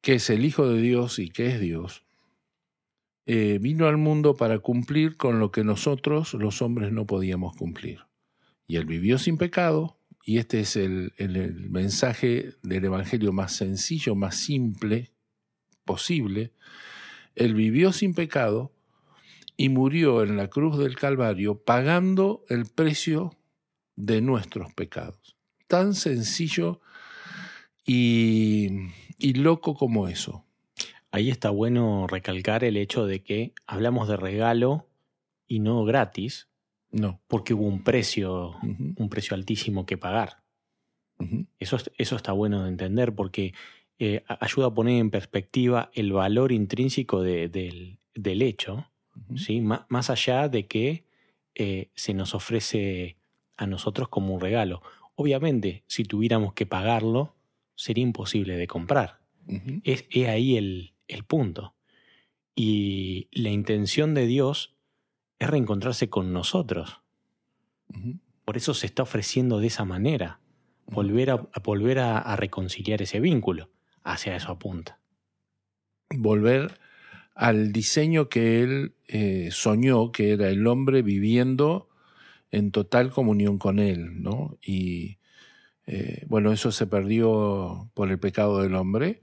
que 0.00 0.14
es 0.14 0.30
el 0.30 0.44
Hijo 0.44 0.68
de 0.68 0.80
Dios 0.80 1.18
y 1.18 1.30
que 1.30 1.48
es 1.48 1.60
Dios, 1.60 2.04
eh, 3.26 3.58
vino 3.60 3.86
al 3.86 3.96
mundo 3.96 4.34
para 4.34 4.58
cumplir 4.58 5.16
con 5.16 5.38
lo 5.38 5.52
que 5.52 5.62
nosotros 5.62 6.34
los 6.34 6.62
hombres 6.62 6.90
no 6.90 7.06
podíamos 7.06 7.54
cumplir. 7.54 8.00
Y 8.66 8.76
él 8.76 8.86
vivió 8.86 9.18
sin 9.18 9.36
pecado, 9.36 9.98
y 10.24 10.38
este 10.38 10.60
es 10.60 10.76
el, 10.76 11.12
mensaje 11.70 12.54
del 12.62 12.84
Evangelio 12.84 13.32
más 13.32 13.52
sencillo, 13.54 14.14
más 14.14 14.36
simple 14.36 15.12
posible. 15.84 16.52
Él 17.34 17.54
vivió 17.54 17.92
sin 17.92 18.14
pecado 18.14 18.72
y 19.60 19.68
murió 19.68 20.22
en 20.22 20.38
la 20.38 20.48
cruz 20.48 20.78
del 20.78 20.96
Calvario 20.96 21.62
pagando 21.62 22.46
el 22.48 22.64
precio 22.64 23.36
de 23.94 24.22
nuestros 24.22 24.72
pecados. 24.72 25.36
Tan 25.66 25.92
sencillo 25.92 26.80
y, 27.84 28.70
y 29.18 29.34
loco 29.34 29.74
como 29.74 30.08
eso. 30.08 30.46
Ahí 31.10 31.28
está 31.28 31.50
bueno 31.50 32.06
recalcar 32.06 32.64
el 32.64 32.78
hecho 32.78 33.04
de 33.04 33.22
que 33.22 33.52
hablamos 33.66 34.08
de 34.08 34.16
regalo 34.16 34.88
y 35.46 35.58
no 35.58 35.84
gratis. 35.84 36.48
No. 36.90 37.20
Porque 37.28 37.52
hubo 37.52 37.66
un 37.66 37.84
precio, 37.84 38.56
un 38.62 39.08
precio 39.10 39.34
altísimo 39.34 39.84
que 39.84 39.98
pagar. 39.98 40.42
eso, 41.58 41.76
eso, 41.98 42.16
está 42.16 42.32
bueno 42.32 42.62
de 42.62 42.70
entender 42.70 43.14
porque 43.14 43.52
eh, 43.98 44.24
ayuda 44.26 44.68
a 44.68 44.74
poner 44.74 45.00
en 45.00 45.10
perspectiva 45.10 45.90
el 45.92 46.14
valor 46.14 46.50
intrínseco 46.50 47.20
del, 47.20 47.98
hecho, 48.14 48.89
¿sí? 49.36 49.60
más, 49.60 50.10
allá 50.10 50.48
de 50.48 50.66
que 50.66 51.04
eh, 51.54 51.90
se 51.94 52.14
nos 52.14 52.34
ofrece 52.34 53.16
a 53.56 53.66
nosotros 53.66 54.08
como 54.08 54.34
un 54.34 54.40
regalo. 54.40 54.82
Obviamente, 55.14 55.84
si 55.86 56.04
tuviéramos 56.04 56.54
que 56.54 56.66
pagarlo, 56.66 57.34
sería 57.74 58.02
imposible 58.02 58.56
de 58.56 58.66
comprar. 58.66 59.20
es, 59.84 60.06
es, 60.10 60.28
ahí 60.28 60.56
el, 60.56 60.94
el 61.08 61.24
punto. 61.24 61.74
Y 62.54 63.28
la 63.32 63.50
intención 63.50 64.14
de 64.14 64.26
Dios 64.26 64.74
es 65.38 65.48
reencontrarse 65.48 66.08
con 66.08 66.32
nosotros. 66.32 67.00
Por 68.44 68.56
eso 68.56 68.74
se 68.74 68.86
está 68.86 69.02
ofreciendo 69.02 69.58
de 69.58 69.66
esa 69.66 69.84
manera, 69.84 70.40
volver, 70.86 71.30
a, 71.30 71.36
volver 71.64 71.98
a, 71.98 72.36
reconciliar 72.36 73.02
ese 73.02 73.20
vínculo. 73.20 73.70
Hacia 74.02 74.36
eso 74.36 74.52
apunta. 74.52 75.00
Volver 76.10 76.78
al 77.34 77.72
diseño 77.72 78.28
que 78.28 78.62
él 78.62 78.94
eh, 79.08 79.48
soñó, 79.52 80.12
que 80.12 80.32
era 80.32 80.48
el 80.48 80.66
hombre 80.66 81.02
viviendo 81.02 81.88
en 82.50 82.70
total 82.70 83.10
comunión 83.10 83.58
con 83.58 83.78
él, 83.78 84.22
¿no? 84.22 84.58
Y 84.62 85.18
eh, 85.86 86.24
bueno, 86.28 86.52
eso 86.52 86.72
se 86.72 86.86
perdió 86.86 87.90
por 87.94 88.10
el 88.10 88.18
pecado 88.18 88.60
del 88.62 88.74
hombre, 88.74 89.22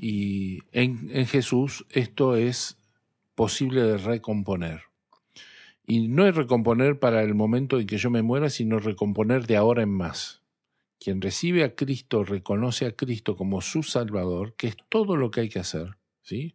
y 0.00 0.60
en, 0.72 1.26
Jesús 1.26 1.84
esto 1.90 2.34
es 2.34 2.78
posible 3.34 3.82
de 3.82 3.98
recomponer. 3.98 4.82
Y 5.86 6.08
no 6.08 6.26
es 6.26 6.34
recomponer 6.34 6.98
para 6.98 7.22
el 7.22 7.34
momento 7.34 7.78
en 7.78 7.86
que 7.86 7.98
yo 7.98 8.10
me 8.10 8.22
muera, 8.22 8.48
sino 8.48 8.78
recomponer 8.78 9.46
de 9.46 9.56
ahora 9.56 9.82
en 9.82 9.90
más. 9.90 10.40
Quien 10.98 11.20
recibe 11.20 11.64
a 11.64 11.74
Cristo 11.74 12.24
reconoce 12.24 12.86
a 12.86 12.92
Cristo 12.92 13.36
como 13.36 13.60
su 13.60 13.82
Salvador, 13.82 14.54
que 14.56 14.68
es 14.68 14.76
todo 14.88 15.16
lo 15.16 15.30
que 15.30 15.40
hay 15.40 15.48
que 15.50 15.58
hacer. 15.58 15.96
¿sí? 16.22 16.54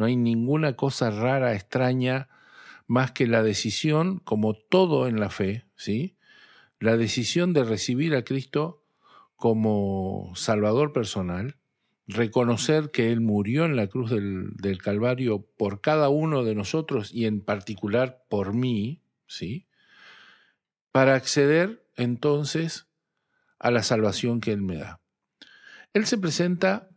No 0.00 0.06
hay 0.06 0.16
ninguna 0.16 0.76
cosa 0.76 1.10
rara, 1.10 1.54
extraña, 1.54 2.30
más 2.86 3.12
que 3.12 3.26
la 3.26 3.42
decisión, 3.42 4.18
como 4.20 4.54
todo 4.54 5.06
en 5.06 5.20
la 5.20 5.28
fe, 5.28 5.66
¿sí? 5.76 6.16
la 6.78 6.96
decisión 6.96 7.52
de 7.52 7.64
recibir 7.64 8.14
a 8.14 8.24
Cristo 8.24 8.82
como 9.36 10.32
Salvador 10.36 10.94
personal 10.94 11.56
reconocer 12.06 12.90
que 12.90 13.12
Él 13.12 13.20
murió 13.20 13.66
en 13.66 13.76
la 13.76 13.88
cruz 13.88 14.10
del, 14.10 14.78
Calvario 14.82 15.46
por 15.58 15.82
cada 15.82 16.08
uno 16.08 16.44
de 16.44 16.54
nosotros 16.54 17.12
y 17.12 17.26
en 17.26 17.42
particular 17.42 18.24
por 18.30 18.54
mí, 18.54 19.02
¿sí? 19.26 19.66
Para 20.92 21.14
acceder 21.14 21.84
entonces 21.96 22.86
a 23.58 23.70
la 23.70 23.82
salvación 23.82 24.40
que 24.40 24.52
Él 24.52 24.62
me 24.62 24.76
da. 24.76 25.00
Él 25.92 26.06
se 26.06 26.16
presenta 26.16 26.88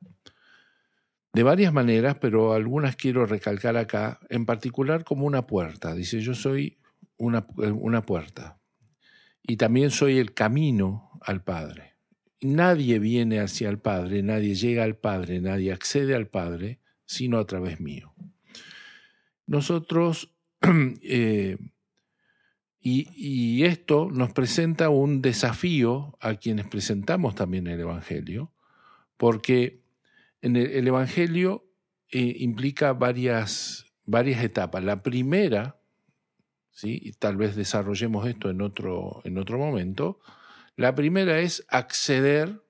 de 1.34 1.44
varias 1.44 1.74
maneras, 1.74 2.18
pero 2.22 2.54
algunas 2.54 2.96
quiero 2.96 3.26
recalcar 3.26 3.76
acá, 3.76 4.20
en 4.30 4.46
particular 4.46 5.04
como 5.04 5.26
una 5.26 5.48
puerta. 5.48 5.96
Dice, 5.96 6.22
yo 6.22 6.36
soy 6.36 6.78
una, 7.18 7.46
una 7.58 8.04
puerta 8.04 8.60
y 9.42 9.58
también 9.58 9.92
soy 9.92 10.20
el 10.20 10.34
camino 10.34 11.12
al 11.22 11.44
Padre. 11.44 11.96
Nadie 12.42 13.00
viene 13.00 13.40
hacia 13.40 13.70
el 13.70 13.80
Padre, 13.80 14.22
nadie 14.22 14.56
llega 14.56 14.84
al 14.84 14.96
Padre, 14.96 15.42
nadie 15.42 15.72
accede 15.72 16.16
al 16.16 16.28
Padre, 16.28 16.80
sino 17.06 17.40
a 17.40 17.46
través 17.46 17.80
mío. 17.80 18.14
Nosotros, 19.46 20.34
eh, 21.02 21.58
y, 22.80 23.64
esto 23.64 24.10
nos 24.12 24.34
presenta 24.34 24.90
un 24.90 25.22
desafío 25.22 26.18
a 26.20 26.36
quienes 26.36 26.68
presentamos 26.68 27.34
también 27.34 27.68
el 27.68 27.80
Evangelio, 27.80 28.52
porque 29.16 29.83
en 30.44 30.58
el, 30.58 30.86
Evangelio 30.86 31.66
eh, 32.12 32.36
implica 32.40 32.92
varias, 32.92 33.86
varias 34.04 34.44
etapas. 34.44 34.84
La 34.84 35.02
primera, 35.02 35.80
¿sí? 36.70 37.00
y 37.02 37.14
tal 37.14 37.38
vez 37.38 37.56
desarrollemos 37.56 38.28
esto 38.28 38.50
en 38.50 38.62
otro, 38.62 39.22
en 39.24 39.38
otro 39.38 39.58
momento, 39.58 40.20
la 40.76 40.96
primera 40.96 41.40
es 41.40 41.66
acceder 41.70 42.62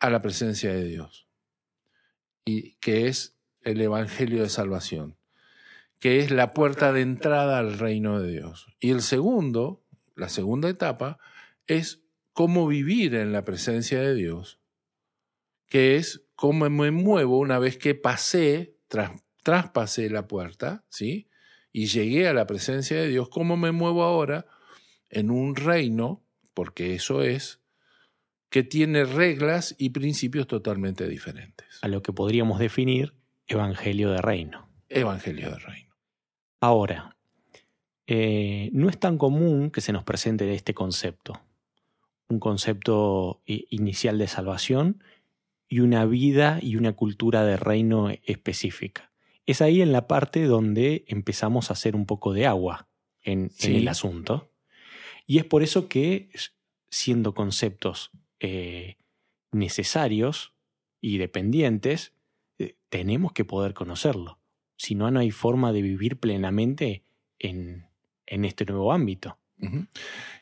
a 0.00 0.10
la 0.10 0.20
presencia 0.20 0.70
de 0.70 0.84
Dios, 0.84 1.26
y 2.44 2.74
que 2.74 3.06
es 3.06 3.38
el 3.62 3.80
Evangelio 3.80 4.42
de 4.42 4.50
Salvación, 4.50 5.16
que 5.98 6.20
es 6.20 6.30
la 6.30 6.52
puerta 6.52 6.92
de 6.92 7.00
entrada 7.00 7.58
al 7.58 7.78
reino 7.78 8.20
de 8.20 8.30
Dios. 8.32 8.66
Y 8.80 8.90
el 8.90 9.00
segundo, 9.00 9.82
la 10.14 10.28
segunda 10.28 10.68
etapa, 10.68 11.18
es 11.66 12.02
cómo 12.34 12.66
vivir 12.66 13.14
en 13.14 13.32
la 13.32 13.46
presencia 13.46 13.98
de 14.02 14.14
Dios, 14.14 14.60
que 15.68 15.96
es 15.96 16.24
cómo 16.34 16.68
me 16.70 16.90
muevo 16.90 17.38
una 17.38 17.58
vez 17.58 17.78
que 17.78 17.94
pasé, 17.94 18.76
traspasé 19.42 20.10
la 20.10 20.26
puerta, 20.26 20.84
¿sí? 20.88 21.28
Y 21.72 21.86
llegué 21.86 22.28
a 22.28 22.32
la 22.32 22.46
presencia 22.46 22.96
de 22.96 23.08
Dios, 23.08 23.28
cómo 23.28 23.56
me 23.56 23.72
muevo 23.72 24.02
ahora 24.02 24.46
en 25.10 25.30
un 25.30 25.56
reino 25.56 26.22
porque 26.58 26.96
eso 26.96 27.22
es, 27.22 27.60
que 28.50 28.64
tiene 28.64 29.04
reglas 29.04 29.76
y 29.78 29.90
principios 29.90 30.48
totalmente 30.48 31.06
diferentes. 31.06 31.66
A 31.82 31.86
lo 31.86 32.02
que 32.02 32.12
podríamos 32.12 32.58
definir 32.58 33.14
Evangelio 33.46 34.10
de 34.10 34.20
Reino. 34.20 34.68
Evangelio 34.88 35.50
de 35.50 35.58
Reino. 35.60 35.94
Ahora, 36.60 37.16
eh, 38.08 38.70
no 38.72 38.88
es 38.88 38.98
tan 38.98 39.18
común 39.18 39.70
que 39.70 39.80
se 39.80 39.92
nos 39.92 40.02
presente 40.02 40.52
este 40.52 40.74
concepto. 40.74 41.40
Un 42.28 42.40
concepto 42.40 43.40
inicial 43.46 44.18
de 44.18 44.26
salvación 44.26 45.04
y 45.68 45.80
una 45.80 46.04
vida 46.06 46.58
y 46.62 46.76
una 46.76 46.94
cultura 46.94 47.44
de 47.44 47.56
reino 47.56 48.10
específica. 48.24 49.12
Es 49.46 49.62
ahí 49.62 49.82
en 49.82 49.92
la 49.92 50.06
parte 50.06 50.44
donde 50.44 51.04
empezamos 51.08 51.70
a 51.70 51.74
hacer 51.74 51.94
un 51.94 52.06
poco 52.06 52.32
de 52.32 52.46
agua 52.46 52.88
en 53.22 53.50
el 53.62 53.88
asunto. 53.88 54.50
Y 55.26 55.38
es 55.38 55.44
por 55.44 55.62
eso 55.62 55.88
que 55.88 56.30
siendo 56.90 57.34
conceptos 57.34 58.10
eh, 58.40 58.96
necesarios 59.52 60.54
y 61.00 61.18
dependientes, 61.18 62.14
eh, 62.58 62.76
tenemos 62.88 63.32
que 63.32 63.44
poder 63.44 63.74
conocerlo. 63.74 64.38
Si 64.76 64.94
no, 64.94 65.10
no 65.10 65.20
hay 65.20 65.30
forma 65.30 65.72
de 65.72 65.82
vivir 65.82 66.18
plenamente 66.18 67.04
en, 67.38 67.88
en 68.26 68.44
este 68.44 68.64
nuevo 68.64 68.92
ámbito. 68.92 69.38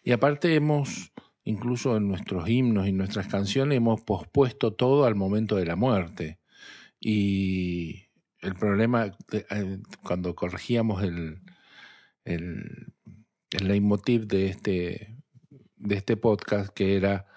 Y 0.05 0.13
aparte 0.13 0.55
hemos, 0.55 1.11
incluso 1.47 1.97
en 1.97 2.09
nuestros 2.09 2.49
himnos 2.49 2.89
y 2.89 2.93
nuestras 2.93 3.29
canciones, 3.29 3.77
hemos 3.77 4.03
pospuesto 4.03 4.73
todo 4.73 5.05
al 5.05 5.15
momento 5.15 5.55
de 5.55 5.65
la 5.65 5.77
muerte. 5.77 6.41
Y 7.01 8.09
el 8.41 8.55
problema, 8.57 9.17
eh, 9.33 9.79
cuando 10.03 10.35
corregíamos 10.35 11.05
el, 11.05 11.41
el, 12.25 12.93
leitmotiv 13.63 14.27
de 14.27 14.49
este, 14.49 15.17
de 15.77 15.95
este 15.95 16.17
podcast, 16.17 16.75
que 16.75 16.97
era 16.97 17.29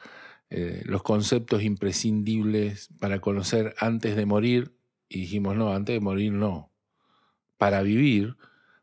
eh, 0.50 0.82
los 0.86 1.04
conceptos 1.04 1.62
imprescindibles 1.62 2.89
para 3.00 3.22
conocer 3.22 3.75
antes 3.78 4.16
de 4.16 4.25
morir, 4.25 4.74
y 5.08 5.22
dijimos, 5.22 5.56
no, 5.56 5.72
antes 5.72 5.94
de 5.94 6.00
morir 6.00 6.32
no, 6.32 6.72
para 7.60 7.84
vivir, 7.84 8.38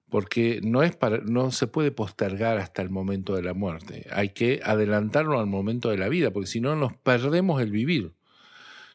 porque 0.08 0.60
no, 0.62 0.82
es 0.82 0.94
para, 0.94 1.18
no 1.18 1.50
se 1.50 1.66
puede 1.66 1.90
postergar 1.90 2.58
hasta 2.58 2.82
el 2.82 2.90
momento 2.90 3.34
de 3.34 3.42
la 3.42 3.54
muerte, 3.54 4.06
hay 4.10 4.30
que 4.30 4.60
adelantarlo 4.64 5.38
al 5.38 5.46
momento 5.46 5.90
de 5.90 5.98
la 5.98 6.08
vida, 6.08 6.30
porque 6.30 6.46
si 6.46 6.60
no 6.60 6.76
nos 6.76 6.94
perdemos 6.94 7.60
el 7.60 7.70
vivir 7.70 8.12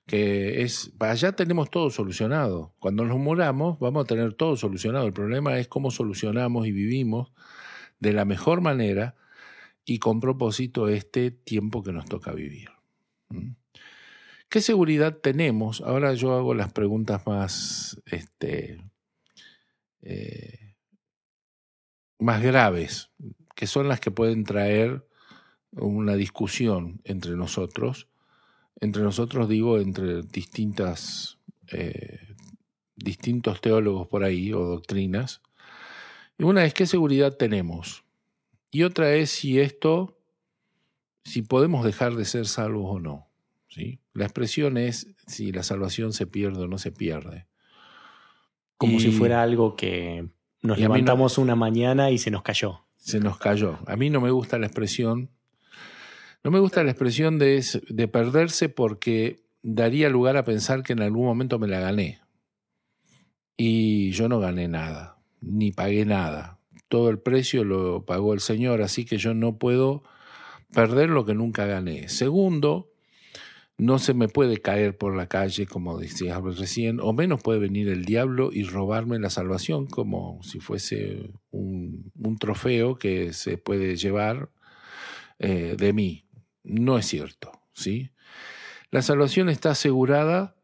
que 0.08 0.64
es, 0.64 0.92
allá 1.00 1.32
tenemos 1.34 1.70
todo 1.70 1.90
solucionado. 1.90 2.74
Cuando 2.80 3.06
nos 3.06 3.18
muramos 3.18 3.80
vamos 3.80 4.04
a 4.04 4.08
tener 4.08 4.34
todo 4.34 4.58
solucionado. 4.58 5.06
El 5.08 5.14
problema 5.14 5.58
es 5.58 5.68
cómo 5.68 5.92
solucionamos 5.92 6.68
y 6.68 6.72
vivimos 6.72 7.32
de 8.00 8.12
la 8.12 8.26
mejor 8.26 8.60
manera 8.60 9.16
y 9.86 10.00
con 10.00 10.20
propósito 10.20 10.90
este 10.90 11.32
tiempo 11.32 11.84
que 11.84 11.94
nos 11.94 12.06
toca 12.06 12.34
vivir. 12.34 12.70
¿Mm? 13.30 13.52
¿Qué 14.50 14.60
seguridad 14.60 15.18
tenemos? 15.18 15.80
Ahora 15.80 16.14
yo 16.14 16.34
hago 16.34 16.54
las 16.54 16.74
preguntas 16.74 17.26
más, 17.26 18.02
este, 18.06 18.82
eh, 20.02 20.61
más 22.22 22.42
graves, 22.42 23.10
que 23.56 23.68
son 23.68 23.88
las 23.88 24.00
que 24.00 24.12
pueden 24.12 24.44
traer 24.44 25.06
una 25.72 26.16
discusión 26.16 27.02
entre 27.04 27.36
nosotros 27.36 28.08
entre 28.82 29.04
nosotros 29.04 29.48
digo 29.48 29.80
entre 29.80 30.24
distintas, 30.24 31.38
eh, 31.72 32.36
distintos 32.96 33.62
teólogos 33.62 34.08
por 34.08 34.24
ahí 34.24 34.52
o 34.52 34.66
doctrinas. 34.66 35.42
Y 36.38 36.44
una 36.44 36.66
es 36.66 36.74
qué 36.74 36.88
seguridad 36.88 37.38
tenemos. 37.38 38.04
Y 38.72 38.84
otra 38.84 39.14
es 39.14 39.30
si 39.30 39.60
esto, 39.60 40.18
si 41.24 41.44
podemos 41.44 41.86
dejar 41.86 42.16
de 42.16 42.26
ser 42.26 42.48
salvos 42.48 42.86
o 42.88 43.00
no. 43.00 43.28
¿sí? 43.70 44.00
La 44.14 44.26
expresión 44.26 44.78
es 44.78 45.14
si 45.28 45.52
la 45.52 45.62
salvación 45.62 46.12
se 46.12 46.26
pierde 46.26 46.64
o 46.64 46.68
no 46.68 46.80
se 46.80 46.92
pierde. 46.92 47.46
Como 48.78 49.00
si 49.00 49.12
fuera 49.12 49.44
algo 49.44 49.76
que 49.76 50.28
nos 50.62 50.80
levantamos 50.80 51.38
una 51.38 51.56
mañana 51.56 52.12
y 52.12 52.18
se 52.18 52.32
nos 52.32 52.44
cayó. 52.44 52.82
Se 52.98 53.20
nos 53.20 53.38
cayó. 53.38 53.80
A 53.88 53.96
mí 53.96 54.10
no 54.10 54.22
me 54.22 54.32
gusta 54.32 54.60
la 54.60 54.68
expresión 54.68 55.30
no 56.44 56.50
me 56.50 56.60
gusta 56.60 56.84
la 56.84 56.92
expresión 56.92 57.38
de, 57.38 57.64
de 57.90 58.08
perderse 58.08 58.68
porque 58.68 59.44
daría 59.62 60.10
lugar 60.10 60.38
a 60.38 60.46
pensar 60.46 60.82
que 60.82 60.94
en 60.94 61.02
algún 61.02 61.26
momento 61.26 61.60
me 61.60 61.68
la 61.68 61.80
gané. 61.80 62.20
Y 63.58 64.12
yo 64.12 64.28
no 64.28 64.40
gané 64.40 64.68
nada, 64.68 65.18
ni 65.40 65.72
pagué 65.72 66.06
nada. 66.06 66.58
Todo 66.88 67.10
el 67.10 67.20
precio 67.20 67.64
lo 67.64 68.06
pagó 68.06 68.34
el 68.34 68.40
Señor, 68.40 68.82
así 68.82 69.06
que 69.06 69.18
yo 69.18 69.36
no 69.36 69.60
puedo 69.60 70.04
perder 70.74 71.10
lo 71.10 71.26
que 71.26 71.36
nunca 71.36 71.66
gané. 71.68 72.10
Segundo, 72.10 72.91
no 73.82 73.98
se 73.98 74.14
me 74.14 74.28
puede 74.28 74.58
caer 74.58 74.96
por 74.96 75.16
la 75.16 75.26
calle, 75.26 75.66
como 75.66 75.98
decía 75.98 76.40
recién, 76.40 77.00
o 77.00 77.14
menos 77.14 77.42
puede 77.42 77.58
venir 77.58 77.90
el 77.90 78.06
diablo 78.06 78.52
y 78.54 78.62
robarme 78.62 79.18
la 79.18 79.32
salvación, 79.32 79.88
como 79.88 80.40
si 80.44 80.60
fuese 80.60 81.32
un, 81.50 82.12
trofeo 82.40 83.00
que 83.00 83.34
se 83.34 83.58
puede 83.58 83.96
llevar 83.96 84.52
eh, 85.40 85.76
de 85.80 85.94
mí. 85.94 86.28
No 86.64 87.00
es 87.00 87.08
cierto, 87.08 87.52
¿sí? 87.74 88.12
La 88.92 89.02
salvación 89.02 89.50
está 89.50 89.72
asegurada 89.72 90.56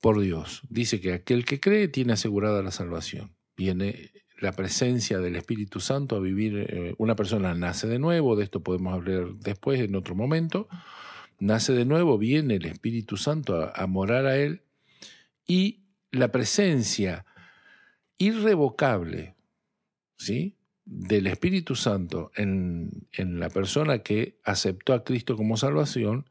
por 0.00 0.18
Dios. 0.18 0.62
Dice 0.68 1.00
que 1.00 1.12
aquel 1.12 1.44
que 1.44 1.60
cree 1.60 1.86
tiene 1.86 2.14
asegurada 2.14 2.60
la 2.60 2.72
salvación. 2.72 3.36
Viene 3.56 4.10
la 4.40 4.50
presencia 4.50 5.20
del 5.20 5.36
Espíritu 5.36 5.78
Santo 5.78 6.16
a 6.16 6.20
vivir. 6.20 6.66
Eh, 6.68 6.94
una 6.98 7.14
persona 7.14 7.54
nace 7.54 7.86
de 7.86 8.00
nuevo, 8.00 8.34
de 8.34 8.42
esto 8.42 8.64
podemos 8.64 8.94
hablar 8.94 9.32
después, 9.36 9.78
en 9.78 9.94
otro 9.94 10.16
momento. 10.16 10.66
Nace 11.38 11.72
de 11.72 11.84
nuevo, 11.84 12.18
viene 12.18 12.56
el 12.56 12.66
Espíritu 12.66 13.16
Santo 13.16 13.72
a, 13.74 13.86
morar 13.86 14.26
a 14.26 14.36
él 14.36 14.62
y 15.46 15.80
la 16.10 16.28
presencia 16.28 17.26
irrevocable, 18.18 19.34
¿sí? 20.16 20.56
del 20.84 21.26
Espíritu 21.26 21.74
Santo 21.76 22.30
en, 22.36 23.08
la 23.16 23.48
persona 23.50 24.00
que 24.00 24.38
aceptó 24.44 24.92
a 24.92 25.02
Cristo 25.02 25.36
como 25.36 25.56
salvación, 25.56 26.28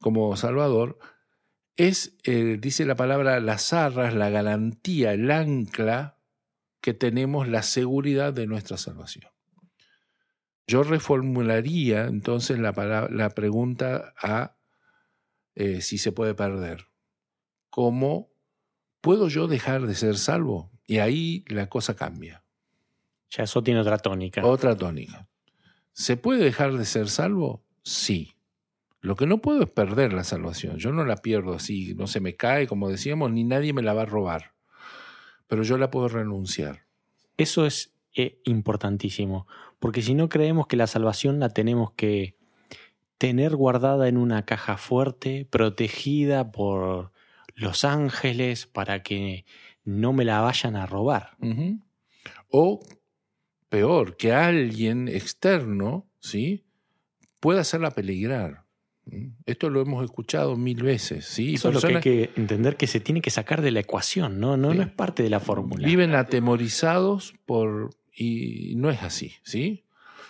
como 0.00 0.36
Salvador, 0.36 0.98
es, 1.76 2.16
eh, 2.24 2.58
dice 2.60 2.84
la 2.86 2.96
palabra, 2.96 3.40
las 3.40 3.72
arras, 3.72 4.14
la 4.14 4.30
garantía, 4.30 5.12
el 5.12 5.30
ancla 5.30 6.18
que 6.80 6.94
tenemos 6.94 7.48
la 7.48 7.62
seguridad 7.62 8.32
de 8.32 8.46
nuestra 8.46 8.76
salvación. 8.76 9.33
Yo 10.66 10.82
reformularía 10.82 12.04
entonces 12.06 12.58
la, 12.58 12.72
la 13.10 13.30
pregunta 13.30 14.14
a 14.20 14.56
eh, 15.54 15.80
si 15.82 15.98
se 15.98 16.12
puede 16.12 16.34
perder. 16.34 16.86
¿Cómo 17.70 18.30
puedo 19.00 19.28
yo 19.28 19.46
dejar 19.46 19.86
de 19.86 19.94
ser 19.94 20.16
salvo? 20.16 20.70
Y 20.86 20.98
ahí 20.98 21.44
la 21.48 21.68
cosa 21.68 21.94
cambia. 21.94 22.44
Ya 23.30 23.44
eso 23.44 23.62
tiene 23.62 23.80
otra 23.80 23.98
tónica. 23.98 24.44
Otra 24.44 24.76
tónica. 24.76 25.28
¿Se 25.92 26.16
puede 26.16 26.44
dejar 26.44 26.74
de 26.74 26.84
ser 26.84 27.08
salvo? 27.08 27.64
Sí. 27.82 28.34
Lo 29.00 29.16
que 29.16 29.26
no 29.26 29.38
puedo 29.38 29.62
es 29.62 29.70
perder 29.70 30.12
la 30.12 30.24
salvación. 30.24 30.78
Yo 30.78 30.92
no 30.92 31.04
la 31.04 31.16
pierdo 31.16 31.54
así, 31.54 31.94
no 31.94 32.06
se 32.06 32.20
me 32.20 32.36
cae, 32.36 32.66
como 32.66 32.88
decíamos, 32.88 33.30
ni 33.30 33.44
nadie 33.44 33.72
me 33.72 33.82
la 33.82 33.92
va 33.92 34.02
a 34.02 34.06
robar. 34.06 34.54
Pero 35.46 35.62
yo 35.62 35.76
la 35.78 35.90
puedo 35.90 36.08
renunciar. 36.08 36.86
Eso 37.36 37.66
es 37.66 37.92
eh, 38.14 38.40
importantísimo, 38.44 39.46
porque 39.84 40.00
si 40.00 40.14
no 40.14 40.30
creemos 40.30 40.66
que 40.66 40.78
la 40.78 40.86
salvación 40.86 41.40
la 41.40 41.50
tenemos 41.50 41.92
que 41.92 42.38
tener 43.18 43.54
guardada 43.54 44.08
en 44.08 44.16
una 44.16 44.46
caja 44.46 44.78
fuerte, 44.78 45.46
protegida 45.50 46.52
por 46.52 47.12
los 47.54 47.84
ángeles 47.84 48.64
para 48.64 49.02
que 49.02 49.44
no 49.84 50.14
me 50.14 50.24
la 50.24 50.40
vayan 50.40 50.74
a 50.74 50.86
robar. 50.86 51.36
O 52.48 52.80
peor, 53.68 54.16
que 54.16 54.32
alguien 54.32 55.06
externo, 55.06 56.06
¿sí? 56.18 56.64
pueda 57.38 57.60
hacerla 57.60 57.90
peligrar. 57.90 58.64
¿Mm? 59.04 59.32
Esto 59.44 59.68
lo 59.68 59.82
hemos 59.82 60.02
escuchado 60.02 60.56
mil 60.56 60.82
veces. 60.82 61.26
¿sí? 61.26 61.56
Eso 61.56 61.68
es 61.68 61.74
lo 61.74 61.80
que 61.82 61.96
hay 61.96 62.00
que 62.00 62.30
entender 62.36 62.78
que 62.78 62.86
se 62.86 63.00
tiene 63.00 63.20
que 63.20 63.28
sacar 63.28 63.60
de 63.60 63.70
la 63.70 63.80
ecuación, 63.80 64.40
no, 64.40 64.56
no, 64.56 64.72
no 64.72 64.82
es 64.82 64.88
parte 64.88 65.22
de 65.22 65.28
la 65.28 65.40
fórmula. 65.40 65.86
Viven 65.86 66.14
atemorizados 66.14 67.34
por. 67.44 67.90
Y 68.14 68.74
no 68.76 68.90
es 68.90 69.02
así, 69.02 69.34
¿sí? 69.42 69.84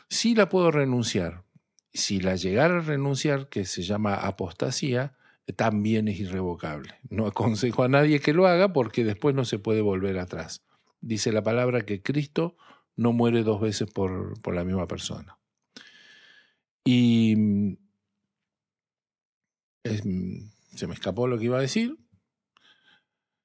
Sí 0.09 0.35
la 0.35 0.49
puedo 0.49 0.71
renunciar. 0.71 1.45
Si 1.93 2.21
la 2.21 2.37
llegara 2.37 2.79
a 2.79 2.81
renunciar, 2.81 3.49
que 3.49 3.65
se 3.65 3.83
llama 3.83 4.15
apostasía, 4.15 5.17
también 5.57 6.09
es 6.09 6.19
irrevocable. 6.19 6.95
No 7.11 7.27
aconsejo 7.27 7.83
a 7.83 7.89
nadie 7.89 8.21
que 8.21 8.33
lo 8.33 8.47
haga 8.47 8.73
porque 8.73 9.05
después 9.05 9.35
no 9.35 9.45
se 9.45 9.59
puede 9.59 9.83
volver 9.83 10.19
atrás. 10.19 10.65
Dice 11.01 11.33
la 11.33 11.43
palabra 11.43 11.85
que 11.85 12.03
Cristo 12.03 12.57
no 12.97 13.13
muere 13.13 13.43
dos 13.43 13.61
veces 13.61 13.91
por, 13.91 14.41
por 14.41 14.55
la 14.55 14.65
misma 14.65 14.87
persona. 14.87 15.39
Y 16.85 17.77
se 19.85 20.87
me 20.87 20.95
escapó 20.95 21.27
lo 21.27 21.39
que 21.39 21.45
iba 21.45 21.59
a 21.59 21.63
decir. 21.63 21.99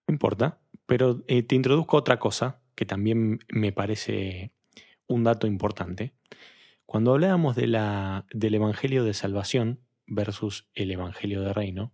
No 0.08 0.14
importa, 0.14 0.60
pero 0.86 1.24
eh, 1.28 1.44
te 1.44 1.56
introduzco 1.56 1.98
otra 1.98 2.20
cosa 2.20 2.62
que 2.80 2.86
también 2.86 3.40
me 3.50 3.74
parece 3.74 4.54
un 5.06 5.26
dato 5.26 5.48
importante. 5.48 6.14
Cuando 6.86 7.12
hablábamos 7.12 7.58
del 7.58 7.76
Evangelio 8.54 9.04
de 9.04 9.14
Salvación 9.14 9.82
versus 10.08 10.70
el 10.76 10.90
Evangelio 10.92 11.42
de 11.42 11.52
Reino, 11.52 11.92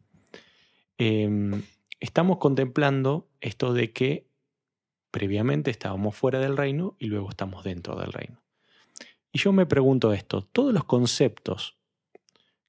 em, 1.00 1.64
estamos 2.00 2.38
contemplando 2.38 3.28
esto 3.42 3.74
de 3.74 3.94
que 3.94 4.28
Previamente 5.16 5.72
estábamos 5.72 6.14
fuera 6.14 6.40
del 6.40 6.58
reino 6.58 6.98
y 7.00 7.06
luego 7.06 7.30
estamos 7.30 7.64
dentro 7.64 7.96
del 7.96 8.12
reino. 8.12 8.44
Y 9.32 9.40
yo 9.40 9.54
me 9.54 9.66
pregunto 9.66 10.12
esto, 10.12 10.42
¿todos 10.42 10.74
los 10.74 10.84
conceptos 10.84 11.78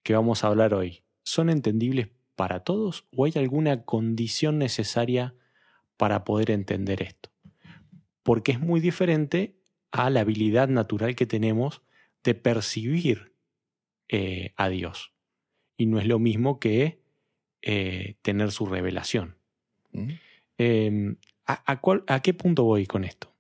que 0.05 0.15
vamos 0.15 0.45
a 0.45 0.47
hablar 0.47 0.73
hoy 0.73 1.03
son 1.25 1.51
entendibles 1.51 2.07
para 2.37 2.61
todos 2.61 3.05
o 3.11 3.25
hay 3.25 3.33
alguna 3.35 3.83
condición 3.83 4.59
necesaria 4.59 5.35
para 5.97 6.23
poder 6.23 6.53
entender 6.53 7.03
esto? 7.03 7.31
Porque 8.27 8.51
es 8.53 8.61
muy 8.61 8.81
diferente 8.81 9.55
a 9.93 10.11
la 10.11 10.21
habilidad 10.21 10.67
natural 10.69 11.15
que 11.15 11.27
tenemos 11.27 11.83
de 12.25 12.35
percibir 12.35 13.33
eh, 14.09 14.53
a 14.57 14.69
Dios. 14.69 15.13
Y 15.79 15.87
no 15.87 16.01
es 16.01 16.07
lo 16.07 16.19
mismo 16.19 16.59
que 16.59 17.01
eh, 17.63 18.17
tener 18.23 18.51
su 18.51 18.67
revelación. 18.67 19.37
¿Mm? 19.93 20.09
Eh, 20.59 21.15
¿a, 21.47 21.73
a 21.73 21.81
cuál- 21.81 22.03
a 22.09 22.21
qué 22.21 22.35
punto 22.35 22.65
voy 22.65 22.87
con 22.87 23.05
esto? 23.05 23.33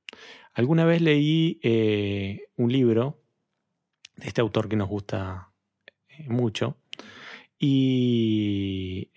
Alguna 0.55 0.85
vez 0.85 1.03
leí 1.03 1.59
eh, 1.62 2.49
un 2.57 2.70
libro 2.70 3.20
de 4.16 4.29
este 4.29 4.40
autor 4.40 4.68
que 4.68 4.77
nos 4.77 4.88
gusta 4.88 5.51
mucho 6.29 6.79
y 7.59 9.11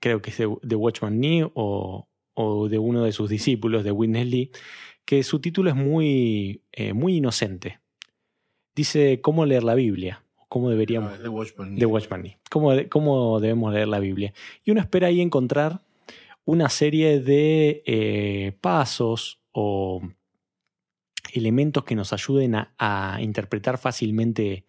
creo 0.00 0.22
que 0.22 0.30
es 0.30 0.38
de, 0.38 0.48
de 0.62 0.76
Watchman 0.76 1.18
Nee 1.20 1.46
o, 1.54 2.08
o 2.34 2.68
de 2.68 2.78
uno 2.78 3.04
de 3.04 3.12
sus 3.12 3.28
discípulos, 3.28 3.84
de 3.84 3.90
Witness 3.92 4.26
Lee, 4.26 4.50
que 5.04 5.22
su 5.22 5.40
título 5.40 5.70
es 5.70 5.76
muy, 5.76 6.62
eh, 6.72 6.92
muy 6.92 7.16
inocente. 7.16 7.80
Dice 8.74 9.20
cómo 9.20 9.44
leer 9.44 9.64
la 9.64 9.74
Biblia, 9.74 10.24
cómo 10.48 10.70
deberíamos... 10.70 11.20
The 11.20 11.28
Watchman. 11.28 11.76
De 11.76 11.86
Watchman 11.86 12.22
Nee. 12.22 12.38
¿Cómo, 12.50 12.70
cómo 12.88 13.40
debemos 13.40 13.72
leer 13.72 13.88
la 13.88 13.98
Biblia? 13.98 14.32
Y 14.64 14.70
uno 14.70 14.80
espera 14.80 15.08
ahí 15.08 15.20
encontrar 15.20 15.80
una 16.44 16.68
serie 16.68 17.20
de 17.20 17.82
eh, 17.86 18.52
pasos 18.60 19.40
o 19.52 20.02
elementos 21.32 21.84
que 21.84 21.94
nos 21.94 22.12
ayuden 22.12 22.54
a, 22.54 22.74
a 22.78 23.20
interpretar 23.22 23.78
fácilmente 23.78 24.64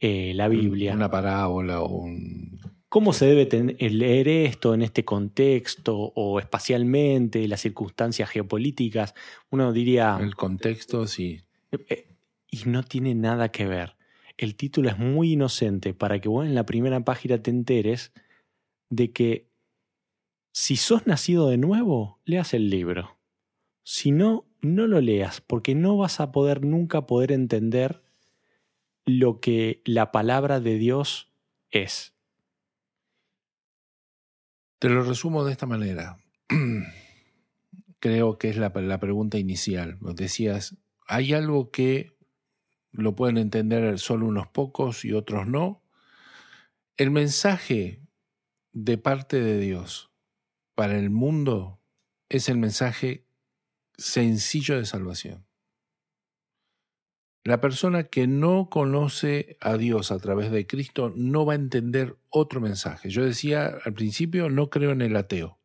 eh, 0.00 0.32
la 0.34 0.46
Biblia. 0.46 0.94
Una 0.94 1.10
parábola 1.10 1.80
o 1.80 1.88
un. 1.88 2.47
¿Cómo 2.88 3.12
se 3.12 3.26
debe 3.26 3.46
ten- 3.46 3.76
leer 3.78 4.28
esto 4.28 4.72
en 4.74 4.82
este 4.82 5.04
contexto 5.04 5.96
o 5.96 6.40
espacialmente, 6.40 7.46
las 7.46 7.60
circunstancias 7.60 8.30
geopolíticas? 8.30 9.14
Uno 9.50 9.72
diría... 9.72 10.16
El 10.20 10.34
contexto, 10.34 11.06
sí. 11.06 11.42
Eh, 11.72 12.06
Y 12.50 12.62
no 12.64 12.82
tiene 12.82 13.14
nada 13.14 13.50
que 13.50 13.66
ver. 13.66 13.96
El 14.38 14.54
título 14.54 14.88
es 14.88 14.98
muy 14.98 15.32
inocente 15.32 15.92
para 15.92 16.18
que 16.20 16.28
vos 16.30 16.46
en 16.46 16.54
la 16.54 16.64
primera 16.64 17.00
página 17.04 17.42
te 17.42 17.50
enteres 17.50 18.12
de 18.88 19.12
que 19.12 19.50
si 20.52 20.76
sos 20.76 21.06
nacido 21.06 21.48
de 21.48 21.58
nuevo, 21.58 22.20
leas 22.24 22.54
el 22.54 22.70
libro. 22.70 23.18
Si 23.84 24.12
no, 24.12 24.46
no 24.62 24.86
lo 24.86 25.00
leas, 25.02 25.40
porque 25.42 25.74
no 25.74 25.96
vas 25.98 26.20
a 26.20 26.32
poder 26.32 26.64
nunca 26.64 27.06
poder 27.06 27.32
entender 27.32 28.02
lo 29.04 29.40
que 29.40 29.82
la 29.84 30.10
palabra 30.10 30.60
de 30.60 30.78
Dios 30.78 31.30
es. 31.70 32.14
Te 34.78 34.88
lo 34.88 35.02
resumo 35.02 35.44
de 35.44 35.52
esta 35.52 35.66
manera. 35.66 36.18
Creo 38.00 38.38
que 38.38 38.48
es 38.48 38.56
la, 38.56 38.68
la 38.68 39.00
pregunta 39.00 39.38
inicial. 39.38 39.98
Decías, 40.00 40.76
¿hay 41.06 41.32
algo 41.34 41.70
que 41.72 42.16
lo 42.92 43.16
pueden 43.16 43.38
entender 43.38 43.98
solo 43.98 44.26
unos 44.26 44.46
pocos 44.46 45.04
y 45.04 45.12
otros 45.12 45.48
no? 45.48 45.82
El 46.96 47.10
mensaje 47.10 48.02
de 48.72 48.98
parte 48.98 49.40
de 49.40 49.58
Dios 49.58 50.12
para 50.76 50.96
el 50.96 51.10
mundo 51.10 51.80
es 52.28 52.48
el 52.48 52.58
mensaje 52.58 53.26
sencillo 53.96 54.78
de 54.78 54.86
salvación. 54.86 55.47
La 57.48 57.62
persona 57.62 58.04
que 58.04 58.26
no 58.26 58.68
conoce 58.68 59.56
a 59.62 59.78
Dios 59.78 60.12
a 60.12 60.18
través 60.18 60.50
de 60.50 60.66
Cristo 60.66 61.14
no 61.16 61.46
va 61.46 61.54
a 61.54 61.56
entender 61.56 62.18
otro 62.28 62.60
mensaje. 62.60 63.08
Yo 63.08 63.24
decía 63.24 63.78
al 63.86 63.94
principio, 63.94 64.50
no 64.50 64.68
creo 64.68 64.90
en 64.90 65.00
el 65.00 65.16
ateo. 65.16 65.56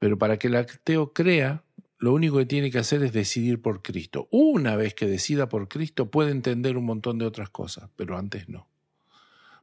Pero 0.00 0.18
para 0.18 0.36
que 0.36 0.48
el 0.48 0.56
ateo 0.56 1.12
crea, 1.12 1.62
lo 1.98 2.12
único 2.12 2.38
que 2.38 2.46
tiene 2.46 2.72
que 2.72 2.80
hacer 2.80 3.04
es 3.04 3.12
decidir 3.12 3.62
por 3.62 3.82
Cristo. 3.82 4.26
Una 4.32 4.74
vez 4.74 4.94
que 4.94 5.06
decida 5.06 5.48
por 5.48 5.68
Cristo, 5.68 6.10
puede 6.10 6.32
entender 6.32 6.76
un 6.76 6.86
montón 6.86 7.18
de 7.18 7.26
otras 7.26 7.50
cosas, 7.50 7.88
pero 7.94 8.18
antes 8.18 8.48
no. 8.48 8.66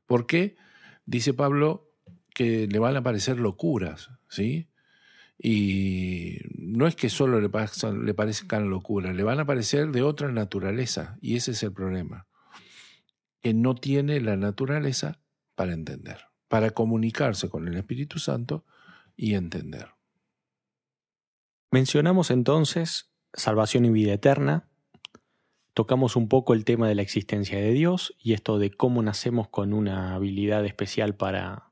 ¿Por 0.05 0.25
qué? 0.25 0.55
Dice 1.05 1.33
Pablo 1.33 1.91
que 2.33 2.67
le 2.67 2.79
van 2.79 2.95
a 2.95 3.03
parecer 3.03 3.37
locuras, 3.37 4.11
¿sí? 4.29 4.69
Y 5.43 6.37
no 6.55 6.85
es 6.85 6.95
que 6.95 7.09
solo 7.09 7.41
le, 7.41 7.49
pasan- 7.49 8.05
le 8.05 8.13
parezcan 8.13 8.69
locuras, 8.69 9.15
le 9.15 9.23
van 9.23 9.39
a 9.39 9.45
parecer 9.45 9.87
de 9.91 10.03
otra 10.03 10.31
naturaleza. 10.31 11.17
Y 11.19 11.35
ese 11.35 11.51
es 11.51 11.63
el 11.63 11.73
problema. 11.73 12.27
Que 13.41 13.53
no 13.55 13.73
tiene 13.73 14.21
la 14.21 14.37
naturaleza 14.37 15.19
para 15.55 15.73
entender, 15.73 16.19
para 16.47 16.69
comunicarse 16.69 17.49
con 17.49 17.67
el 17.67 17.75
Espíritu 17.75 18.19
Santo 18.19 18.65
y 19.17 19.33
entender. 19.33 19.89
Mencionamos 21.71 22.29
entonces 22.29 23.11
salvación 23.33 23.85
y 23.85 23.89
vida 23.89 24.13
eterna. 24.13 24.67
Tocamos 25.73 26.15
un 26.15 26.27
poco 26.27 26.53
el 26.53 26.65
tema 26.65 26.87
de 26.87 26.95
la 26.95 27.01
existencia 27.01 27.57
de 27.57 27.71
Dios 27.71 28.13
y 28.19 28.33
esto 28.33 28.59
de 28.59 28.69
cómo 28.69 29.01
nacemos 29.01 29.47
con 29.47 29.73
una 29.73 30.13
habilidad 30.13 30.65
especial 30.65 31.15
para, 31.15 31.71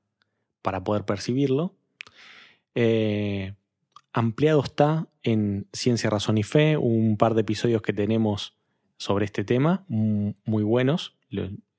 para 0.63 0.83
poder 0.83 1.05
percibirlo. 1.05 1.75
Eh, 2.75 3.55
ampliado 4.13 4.63
está 4.63 5.07
en 5.23 5.67
Ciencia, 5.73 6.09
Razón 6.09 6.37
y 6.37 6.43
Fe, 6.43 6.77
un 6.77 7.17
par 7.17 7.33
de 7.33 7.41
episodios 7.41 7.81
que 7.81 7.93
tenemos 7.93 8.57
sobre 8.97 9.25
este 9.25 9.43
tema, 9.43 9.85
muy 9.87 10.63
buenos. 10.63 11.17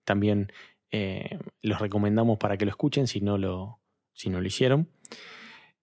También 0.04 0.52
eh, 0.90 1.38
los 1.62 1.80
recomendamos 1.80 2.38
para 2.38 2.56
que 2.56 2.64
lo 2.64 2.70
escuchen 2.70 3.06
si 3.06 3.20
no 3.20 3.38
lo, 3.38 3.80
si 4.12 4.30
no 4.30 4.40
lo 4.40 4.46
hicieron. 4.46 4.88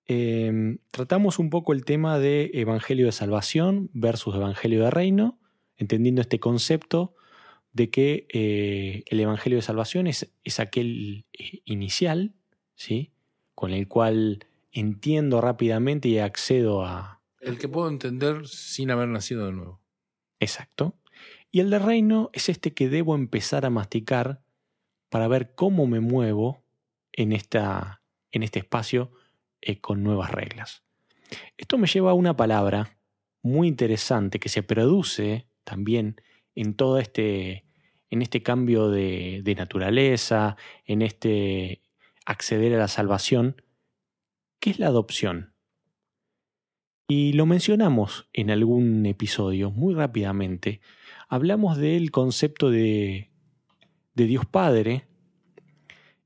Eh, 0.07 0.77
tratamos 0.91 1.37
un 1.37 1.49
poco 1.49 1.73
el 1.73 1.83
tema 1.83 2.17
de 2.17 2.49
Evangelio 2.53 3.07
de 3.07 3.11
Salvación 3.11 3.89
versus 3.93 4.35
Evangelio 4.35 4.83
de 4.83 4.91
Reino, 4.91 5.37
entendiendo 5.75 6.21
este 6.21 6.39
concepto 6.39 7.13
de 7.73 7.89
que 7.89 8.25
eh, 8.29 9.03
el 9.07 9.19
Evangelio 9.19 9.57
de 9.57 9.61
Salvación 9.61 10.07
es, 10.07 10.31
es 10.43 10.59
aquel 10.59 11.25
eh, 11.33 11.61
inicial, 11.65 12.33
¿sí? 12.75 13.11
con 13.53 13.71
el 13.71 13.87
cual 13.87 14.45
entiendo 14.79 15.41
rápidamente 15.41 16.07
y 16.07 16.19
accedo 16.19 16.85
a... 16.85 17.21
El 17.39 17.57
que 17.57 17.67
puedo 17.67 17.87
entender 17.87 18.47
sin 18.47 18.91
haber 18.91 19.07
nacido 19.07 19.47
de 19.47 19.53
nuevo. 19.53 19.81
Exacto. 20.39 20.95
Y 21.51 21.61
el 21.61 21.69
de 21.69 21.79
reino 21.79 22.29
es 22.33 22.49
este 22.49 22.73
que 22.73 22.89
debo 22.89 23.15
empezar 23.15 23.65
a 23.65 23.69
masticar 23.69 24.43
para 25.09 25.27
ver 25.27 25.55
cómo 25.55 25.87
me 25.87 25.99
muevo 25.99 26.63
en, 27.11 27.31
esta, 27.31 28.01
en 28.31 28.43
este 28.43 28.59
espacio 28.59 29.11
eh, 29.61 29.79
con 29.79 30.03
nuevas 30.03 30.31
reglas. 30.31 30.83
Esto 31.57 31.77
me 31.77 31.87
lleva 31.87 32.11
a 32.11 32.15
una 32.15 32.35
palabra 32.35 32.97
muy 33.41 33.67
interesante 33.67 34.39
que 34.39 34.49
se 34.49 34.61
produce 34.61 35.47
también 35.63 36.21
en 36.53 36.75
todo 36.75 36.99
este, 36.99 37.65
en 38.09 38.21
este 38.21 38.43
cambio 38.43 38.89
de, 38.89 39.41
de 39.43 39.55
naturaleza, 39.55 40.55
en 40.85 41.01
este 41.01 41.81
acceder 42.25 42.75
a 42.75 42.77
la 42.77 42.87
salvación, 42.89 43.61
que 44.59 44.69
es 44.69 44.79
la 44.79 44.87
adopción. 44.87 45.53
Y 47.07 47.33
lo 47.33 47.45
mencionamos 47.45 48.27
en 48.33 48.51
algún 48.51 49.05
episodio 49.05 49.71
muy 49.71 49.93
rápidamente. 49.93 50.81
Hablamos 51.29 51.77
del 51.77 52.11
concepto 52.11 52.69
de, 52.69 53.29
Dios 54.13 54.45
Padre, 54.45 55.07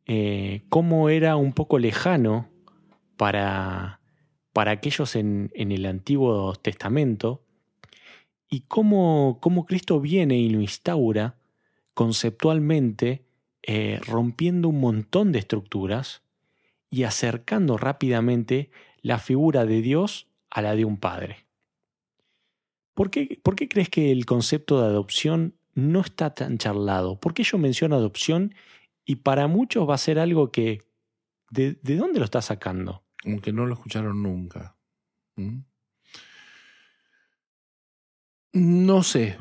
eh, 0.08 0.64
cómo 0.70 1.10
era 1.10 1.36
un 1.36 1.54
poco 1.54 1.78
lejano 1.78 2.50
para, 3.18 4.00
para 4.54 4.72
aquellos 4.72 5.16
en, 5.16 5.52
en 5.54 5.72
el 5.72 5.86
Antiguo 5.86 6.56
Testamento 6.56 7.44
y 8.50 8.62
cómo, 8.62 9.38
cómo 9.40 9.66
Cristo 9.66 10.00
viene 10.00 10.38
y 10.38 10.50
lo 10.50 10.62
instaura 10.62 11.38
conceptualmente, 11.94 13.24
eh, 13.64 14.00
rompiendo 14.06 14.70
un 14.70 14.80
montón 14.80 15.32
de 15.32 15.40
estructuras 15.40 16.24
y 16.92 17.04
acercando 17.04 17.78
rápidamente 17.78 18.70
la 19.02 19.18
figura 19.18 19.66
de 19.66 19.82
Dios 19.82 20.28
a 20.52 20.62
la 20.62 20.76
de 20.76 20.86
un 20.86 20.98
padre. 20.98 21.48
¿Por 22.94 23.10
qué, 23.10 23.40
por 23.42 23.56
qué 23.56 23.68
crees 23.68 23.90
que 23.90 24.12
el 24.12 24.26
concepto 24.26 24.80
de 24.80 24.88
adopción 24.88 25.56
no 25.74 26.02
está 26.02 26.36
tan 26.36 26.58
charlado? 26.58 27.20
¿Por 27.20 27.34
qué 27.34 27.44
yo 27.44 27.58
menciono 27.58 27.96
adopción 27.96 28.54
y 29.06 29.16
para 29.16 29.48
muchos 29.48 29.90
va 29.90 29.96
a 29.96 29.98
ser 29.98 30.20
algo 30.20 30.52
que... 30.52 30.84
¿De, 31.50 31.80
de 31.82 31.96
dónde 31.96 32.20
lo 32.20 32.26
está 32.26 32.42
sacando? 32.42 33.04
Aunque 33.26 33.52
no 33.52 33.66
lo 33.66 33.74
escucharon 33.74 34.22
nunca. 34.22 34.76
¿Mm? 35.36 35.60
No 38.54 39.04
sé. 39.04 39.38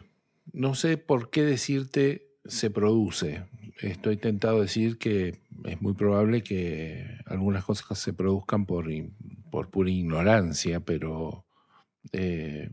No 0.53 0.75
sé 0.75 0.97
por 0.97 1.31
qué 1.31 1.43
decirte 1.43 2.31
se 2.45 2.71
produce. 2.71 3.47
Estoy 3.83 4.17
tentado 4.17 4.59
a 4.59 4.63
decir 4.63 4.99
que 4.99 5.39
es 5.65 5.81
muy 5.81 5.95
probable 5.95 6.43
que 6.43 7.07
algunas 7.27 7.65
cosas 7.65 7.99
se 7.99 8.13
produzcan 8.13 8.67
por, 8.67 8.87
por 9.51 9.71
pura 9.71 9.91
ignorancia, 9.91 10.81
pero 10.81 11.47
eh, 12.13 12.71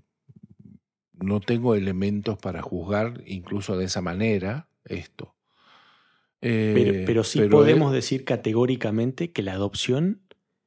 no 1.14 1.40
tengo 1.40 1.76
elementos 1.76 2.38
para 2.38 2.62
juzgar 2.62 3.22
incluso 3.26 3.78
de 3.78 3.86
esa 3.86 4.02
manera 4.02 4.70
esto. 4.86 5.36
Eh, 6.42 6.72
Pero, 6.76 7.06
pero 7.06 7.24
sí 7.24 7.40
pero 7.40 7.52
podemos 7.52 7.92
decir 7.94 8.24
categóricamente 8.24 9.32
que 9.32 9.42
la 9.42 9.54
adopción 9.54 10.22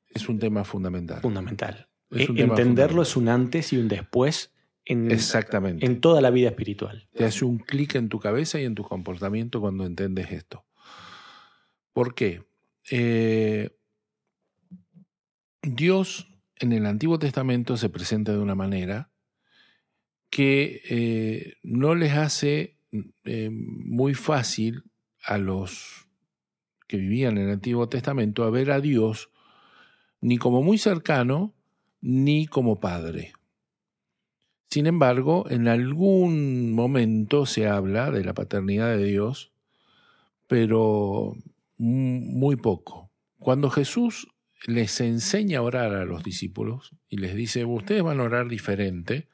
es 0.08 0.28
un 0.28 0.38
tema 0.38 0.64
fundamental. 0.64 1.20
fundamental. 1.20 1.88
Es 2.10 2.28
un 2.28 2.36
E- 2.36 2.40
tema 2.40 2.54
Entenderlo 2.54 3.04
fundamental. 3.04 3.06
es 3.06 3.16
un 3.16 3.28
antes 3.28 3.72
y 3.72 3.76
un 3.78 3.88
después 3.88 4.52
en, 4.84 5.10
Exactamente. 5.10 5.84
en 5.86 6.00
toda 6.00 6.20
la 6.20 6.30
vida 6.30 6.48
espiritual. 6.48 7.08
Te 7.12 7.24
hace 7.24 7.44
un 7.44 7.58
clic 7.58 7.94
en 7.94 8.08
tu 8.08 8.18
cabeza 8.18 8.60
y 8.60 8.64
en 8.64 8.74
tu 8.74 8.82
comportamiento 8.82 9.60
cuando 9.60 9.84
entiendes 9.84 10.30
esto. 10.32 10.64
¿Por 11.92 12.14
qué? 12.14 12.42
Eh, 12.90 13.70
Dios 15.62 16.28
en 16.56 16.72
el 16.72 16.86
Antiguo 16.86 17.18
Testamento 17.18 17.76
se 17.76 17.88
presenta 17.88 18.32
de 18.32 18.38
una 18.38 18.54
manera 18.54 19.10
que 20.30 20.82
eh, 20.88 21.54
no 21.62 21.94
les 21.94 22.12
hace 22.12 22.78
eh, 23.24 23.50
muy 23.50 24.14
fácil 24.14 24.84
a 25.24 25.38
los 25.38 26.08
que 26.86 26.96
vivían 26.96 27.38
en 27.38 27.44
el 27.44 27.52
Antiguo 27.52 27.88
Testamento 27.88 28.44
a 28.44 28.50
ver 28.50 28.70
a 28.70 28.80
Dios 28.80 29.30
ni 30.20 30.38
como 30.38 30.62
muy 30.62 30.78
cercano 30.78 31.54
ni 32.00 32.46
como 32.46 32.80
padre. 32.80 33.32
Sin 34.70 34.86
embargo, 34.86 35.50
en 35.50 35.66
algún 35.66 36.72
momento 36.72 37.44
se 37.44 37.66
habla 37.66 38.12
de 38.12 38.24
la 38.24 38.34
paternidad 38.34 38.96
de 38.96 39.04
Dios, 39.04 39.52
pero 40.46 41.36
muy 41.76 42.54
poco. 42.54 43.10
Cuando 43.40 43.68
Jesús 43.70 44.28
les 44.66 45.00
enseña 45.00 45.58
a 45.58 45.62
orar 45.62 45.94
a 45.94 46.04
los 46.04 46.22
discípulos 46.22 46.94
y 47.08 47.16
les 47.16 47.34
dice, 47.34 47.64
ustedes 47.64 48.04
van 48.04 48.20
a 48.20 48.24
orar 48.24 48.48
diferente, 48.48 49.28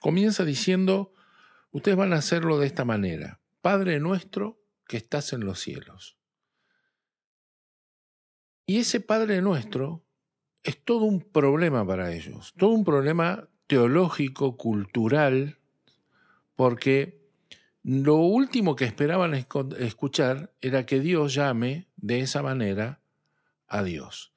comienza 0.00 0.44
diciendo, 0.44 1.12
ustedes 1.70 1.96
van 1.96 2.12
a 2.12 2.16
hacerlo 2.16 2.58
de 2.58 2.66
esta 2.66 2.84
manera. 2.84 3.40
Padre 3.60 4.00
nuestro 4.00 4.60
que 4.88 4.96
estás 4.96 5.32
en 5.32 5.44
los 5.44 5.60
cielos. 5.60 6.16
Y 8.66 8.78
ese 8.78 8.98
Padre 8.98 9.42
nuestro 9.42 10.04
es 10.64 10.82
todo 10.82 11.04
un 11.04 11.20
problema 11.20 11.86
para 11.86 12.12
ellos, 12.12 12.52
todo 12.56 12.70
un 12.70 12.84
problema 12.84 13.48
teológico, 13.66 14.56
cultural, 14.56 15.58
porque 16.56 17.24
lo 17.82 18.16
último 18.16 18.76
que 18.76 18.84
esperaban 18.84 19.34
escuchar 19.34 20.52
era 20.60 20.86
que 20.86 21.00
Dios 21.00 21.34
llame 21.34 21.88
de 21.96 22.20
esa 22.20 22.42
manera 22.42 23.00
a 23.66 23.82
Dios. 23.82 24.32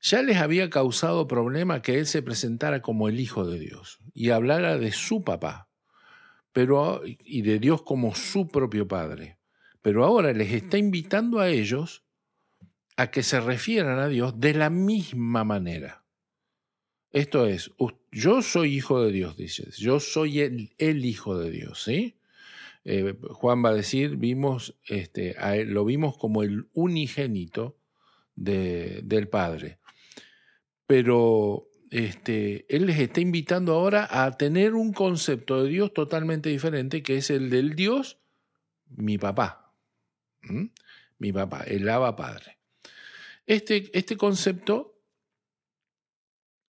Ya 0.00 0.22
les 0.22 0.36
había 0.36 0.68
causado 0.68 1.26
problema 1.26 1.82
que 1.82 1.98
Él 1.98 2.06
se 2.06 2.22
presentara 2.22 2.82
como 2.82 3.08
el 3.08 3.18
Hijo 3.20 3.46
de 3.46 3.58
Dios 3.58 3.98
y 4.12 4.30
hablara 4.30 4.78
de 4.78 4.92
su 4.92 5.24
papá, 5.24 5.68
pero, 6.52 7.02
y 7.04 7.42
de 7.42 7.58
Dios 7.58 7.82
como 7.82 8.14
su 8.14 8.48
propio 8.48 8.86
Padre. 8.86 9.38
Pero 9.82 10.04
ahora 10.04 10.32
les 10.32 10.52
está 10.52 10.78
invitando 10.78 11.40
a 11.40 11.48
ellos 11.48 12.04
a 12.96 13.10
que 13.10 13.22
se 13.22 13.40
refieran 13.40 13.98
a 13.98 14.08
Dios 14.08 14.38
de 14.38 14.54
la 14.54 14.70
misma 14.70 15.42
manera. 15.42 16.04
Esto 17.10 17.46
es, 17.46 17.70
yo 18.14 18.42
soy 18.42 18.76
hijo 18.76 19.02
de 19.02 19.10
Dios, 19.10 19.36
dices, 19.36 19.76
yo 19.76 19.98
soy 19.98 20.40
el, 20.40 21.04
hijo 21.04 21.36
de 21.36 21.50
Dios, 21.50 21.82
¿sí? 21.82 22.14
Eh, 22.84 23.16
Juan 23.30 23.64
va 23.64 23.70
a 23.70 23.74
decir, 23.74 24.16
vimos, 24.16 24.76
este, 24.86 25.34
lo 25.64 25.84
vimos 25.84 26.16
como 26.16 26.44
el 26.44 26.68
unigénito 26.74 27.76
del 28.36 29.28
Padre. 29.28 29.78
Pero 30.86 31.66
este, 31.90 32.66
Él 32.68 32.86
les 32.86 33.00
está 33.00 33.20
invitando 33.20 33.72
ahora 33.72 34.06
a 34.08 34.36
tener 34.36 34.74
un 34.74 34.92
concepto 34.92 35.64
de 35.64 35.70
Dios 35.70 35.92
totalmente 35.92 36.50
diferente, 36.50 37.02
que 37.02 37.16
es 37.16 37.30
el 37.30 37.50
del 37.50 37.74
Dios, 37.74 38.18
mi 38.90 39.18
papá. 39.18 39.72
Mi 41.18 41.32
papá, 41.32 41.64
el 41.66 41.88
Aba 41.88 42.14
Padre. 42.14 42.58
Este, 43.46 43.90
este 43.92 44.16
concepto 44.16 45.00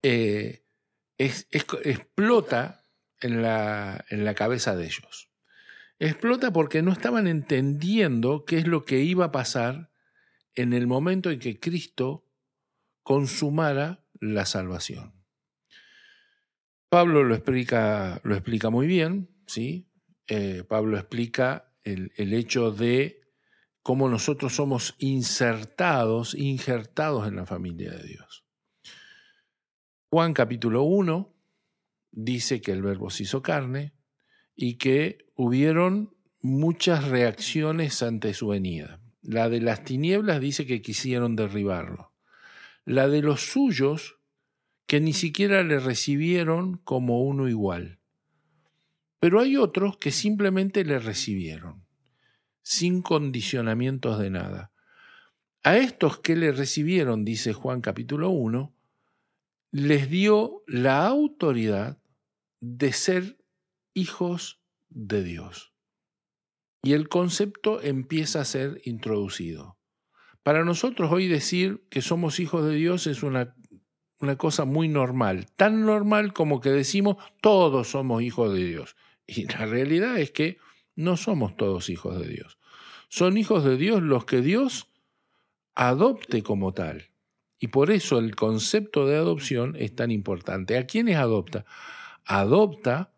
eh, 0.02 0.65
explota 1.18 2.84
en 3.22 3.42
la, 3.42 4.06
en 4.10 4.26
la 4.26 4.34
cabeza 4.36 4.76
de 4.76 4.86
ellos. 4.86 5.30
Explota 6.00 6.52
porque 6.52 6.82
no 6.82 6.92
estaban 6.92 7.28
entendiendo 7.28 8.44
qué 8.46 8.58
es 8.58 8.68
lo 8.68 8.84
que 8.84 9.00
iba 9.02 9.26
a 9.26 9.32
pasar 9.32 9.92
en 10.54 10.74
el 10.74 10.88
momento 10.88 11.32
en 11.32 11.40
que 11.40 11.60
Cristo 11.60 12.26
consumara 13.04 14.06
la 14.20 14.46
salvación. 14.46 15.14
Pablo 16.90 17.24
lo 17.24 17.36
explica, 17.36 18.20
lo 18.24 18.36
explica 18.36 18.70
muy 18.70 18.88
bien, 18.88 19.30
¿sí? 19.48 19.90
Eh, 20.28 20.64
Pablo 20.68 20.98
explica 20.98 21.74
el, 21.84 22.12
el 22.16 22.34
hecho 22.34 22.72
de 22.72 23.22
cómo 23.82 24.10
nosotros 24.10 24.56
somos 24.56 24.96
insertados, 24.98 26.36
injertados 26.36 27.28
en 27.28 27.36
la 27.36 27.46
familia 27.46 27.92
de 27.92 28.04
Dios. 28.04 28.45
Juan 30.10 30.34
capítulo 30.34 30.84
1 30.84 31.34
dice 32.12 32.62
que 32.62 32.72
el 32.72 32.82
verbo 32.82 33.10
se 33.10 33.24
hizo 33.24 33.42
carne 33.42 33.94
y 34.56 34.76
que 34.76 35.18
hubieron 35.36 36.16
muchas 36.42 37.08
reacciones 37.08 38.02
ante 38.04 38.34
su 38.34 38.50
venida. 38.50 39.02
La 39.22 39.50
de 39.50 39.62
las 39.62 39.84
tinieblas 39.84 40.40
dice 40.40 40.66
que 40.66 40.82
quisieron 40.82 41.36
derribarlo. 41.36 42.14
La 42.86 43.08
de 43.08 43.22
los 43.22 43.42
suyos, 43.42 44.20
que 44.86 45.02
ni 45.02 45.14
siquiera 45.14 45.64
le 45.64 45.80
recibieron 45.80 46.78
como 46.78 47.24
uno 47.24 47.50
igual. 47.50 48.00
Pero 49.20 49.40
hay 49.40 49.58
otros 49.58 49.98
que 49.98 50.12
simplemente 50.12 50.86
le 50.86 51.00
recibieron 51.00 51.86
sin 52.66 53.04
condicionamientos 53.04 54.18
de 54.18 54.32
nada. 54.32 54.72
A 55.64 55.78
estos 55.78 56.20
que 56.20 56.36
le 56.36 56.52
recibieron, 56.52 57.24
dice 57.24 57.54
Juan 57.54 57.80
capítulo 57.80 58.32
1, 58.32 58.75
les 59.78 60.10
dio 60.10 60.64
la 60.68 61.06
autoridad 61.06 62.02
de 62.62 62.94
ser 62.94 63.44
hijos 63.94 64.62
de 64.88 65.22
Dios. 65.22 65.74
Y 66.82 66.94
el 66.94 67.10
concepto 67.10 67.82
empieza 67.82 68.40
a 68.40 68.46
ser 68.46 68.80
introducido. 68.86 69.78
Para 70.44 70.64
nosotros 70.64 71.12
hoy 71.12 71.28
decir 71.28 71.86
que 71.90 72.02
somos 72.02 72.40
hijos 72.40 72.64
de 72.66 72.74
Dios 72.74 73.06
es 73.06 73.22
una, 73.22 73.54
una 74.22 74.38
cosa 74.38 74.64
muy 74.64 74.88
normal, 74.88 75.48
tan 75.58 75.86
normal 75.86 76.32
como 76.32 76.62
que 76.62 76.70
decimos 76.70 77.18
todos 77.42 77.90
somos 77.90 78.24
hijos 78.24 78.54
de 78.54 78.64
Dios. 78.64 78.96
Y 79.28 79.44
la 79.44 79.66
realidad 79.66 80.18
es 80.18 80.32
que 80.32 80.58
no 80.96 81.18
somos 81.18 81.58
todos 81.58 81.90
hijos 81.90 82.18
de 82.18 82.30
Dios. 82.30 82.60
Son 83.10 83.38
hijos 83.38 83.66
de 83.66 83.76
Dios 83.76 84.02
los 84.02 84.24
que 84.24 84.40
Dios 84.40 84.90
adopte 85.74 86.44
como 86.44 86.74
tal. 86.74 87.10
Y 87.60 87.68
por 87.68 87.92
eso 87.92 88.20
el 88.20 88.36
concepto 88.36 89.08
de 89.08 89.16
adopción 89.16 89.76
es 89.78 89.96
tan 89.96 90.12
importante. 90.12 90.78
¿A 90.78 90.86
quiénes 90.86 91.18
adopta? 91.18 91.66
Adopta 92.26 93.12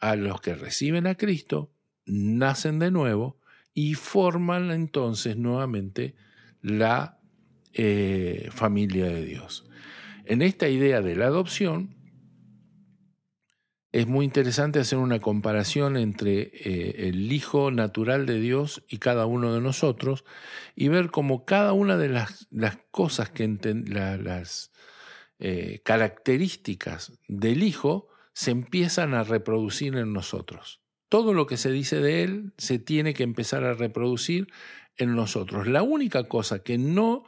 a 0.00 0.16
los 0.16 0.40
que 0.40 0.54
reciben 0.54 1.06
a 1.06 1.16
Cristo, 1.16 1.70
nacen 2.04 2.78
de 2.78 2.90
nuevo 2.90 3.38
y 3.74 3.94
forman 3.94 4.70
entonces 4.70 5.36
nuevamente 5.36 6.14
la 6.62 7.18
eh, 7.72 8.48
familia 8.52 9.06
de 9.06 9.24
Dios. 9.24 9.68
En 10.24 10.42
esta 10.42 10.68
idea 10.68 11.02
de 11.02 11.14
la 11.14 11.26
adopción, 11.26 11.95
es 13.92 14.06
muy 14.06 14.24
interesante 14.24 14.78
hacer 14.78 14.98
una 14.98 15.20
comparación 15.20 15.96
entre 15.96 16.50
eh, 16.52 17.08
el 17.08 17.32
Hijo 17.32 17.70
natural 17.70 18.26
de 18.26 18.40
Dios 18.40 18.84
y 18.88 18.98
cada 18.98 19.26
uno 19.26 19.54
de 19.54 19.60
nosotros 19.60 20.24
y 20.74 20.88
ver 20.88 21.10
cómo 21.10 21.44
cada 21.44 21.72
una 21.72 21.96
de 21.96 22.08
las, 22.08 22.46
cosas 22.90 23.30
que 23.30 23.48
las 23.86 24.72
eh, 25.38 25.80
características 25.84 27.12
del 27.28 27.62
Hijo 27.62 28.08
se 28.32 28.50
empiezan 28.50 29.14
a 29.14 29.24
reproducir 29.24 29.96
en 29.96 30.12
nosotros. 30.12 30.82
Todo 31.08 31.32
lo 31.32 31.46
que 31.46 31.56
se 31.56 31.70
dice 31.70 32.00
de 32.00 32.24
Él 32.24 32.52
se 32.58 32.78
tiene 32.78 33.14
que 33.14 33.22
empezar 33.22 33.64
a 33.64 33.74
reproducir 33.74 34.48
en 34.96 35.14
nosotros. 35.14 35.66
La 35.66 35.82
única 35.82 36.24
cosa 36.24 36.62
que 36.62 36.78
no 36.78 37.24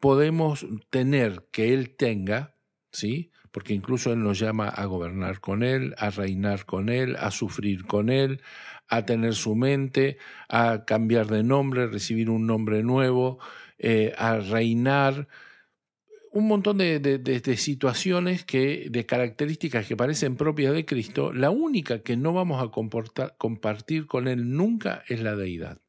podemos 0.00 0.66
tener 0.90 1.46
que 1.50 1.74
Él 1.74 1.96
tenga, 1.96 2.56
¿sí? 2.92 3.32
Porque 3.54 3.72
incluso 3.72 4.12
Él 4.12 4.20
nos 4.20 4.40
llama 4.40 4.68
a 4.68 4.84
gobernar 4.86 5.38
con 5.38 5.62
Él, 5.62 5.94
a 5.98 6.10
reinar 6.10 6.66
con 6.66 6.88
Él, 6.88 7.14
a 7.14 7.30
sufrir 7.30 7.86
con 7.86 8.10
Él, 8.10 8.42
a 8.88 9.06
tener 9.06 9.36
su 9.36 9.54
mente, 9.54 10.18
a 10.48 10.84
cambiar 10.84 11.28
de 11.28 11.44
nombre, 11.44 11.86
recibir 11.86 12.30
un 12.30 12.48
nombre 12.48 12.82
nuevo, 12.82 13.38
eh, 13.78 14.12
a 14.18 14.38
reinar, 14.38 15.28
un 16.32 16.48
montón 16.48 16.78
de, 16.78 17.56
situaciones 17.56 18.44
que, 18.44 18.88
de 18.90 19.06
características 19.06 19.86
que 19.86 19.96
parecen 19.96 20.34
propias 20.34 20.74
de 20.74 20.84
Cristo, 20.84 21.32
la 21.32 21.50
única 21.50 22.00
que 22.00 22.16
no 22.16 22.32
vamos 22.32 22.60
a 22.60 22.72
compartir 23.38 24.08
con 24.08 24.26
Él 24.26 24.50
nunca 24.50 25.04
es 25.06 25.20
la 25.20 25.36
deidad. 25.36 25.80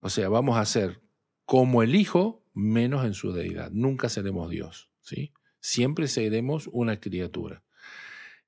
O 0.00 0.10
sea, 0.10 0.28
vamos 0.28 0.58
a 0.58 0.66
ser 0.66 1.00
como 1.46 1.82
el 1.82 1.94
Hijo, 1.94 2.44
menos 2.52 3.06
en 3.06 3.14
su 3.14 3.32
deidad. 3.32 3.70
Nunca 3.70 4.10
seremos 4.10 4.50
Dios. 4.50 4.90
¿sí? 5.00 5.32
Siempre 5.64 6.08
seremos 6.08 6.68
una 6.72 7.00
criatura. 7.00 7.62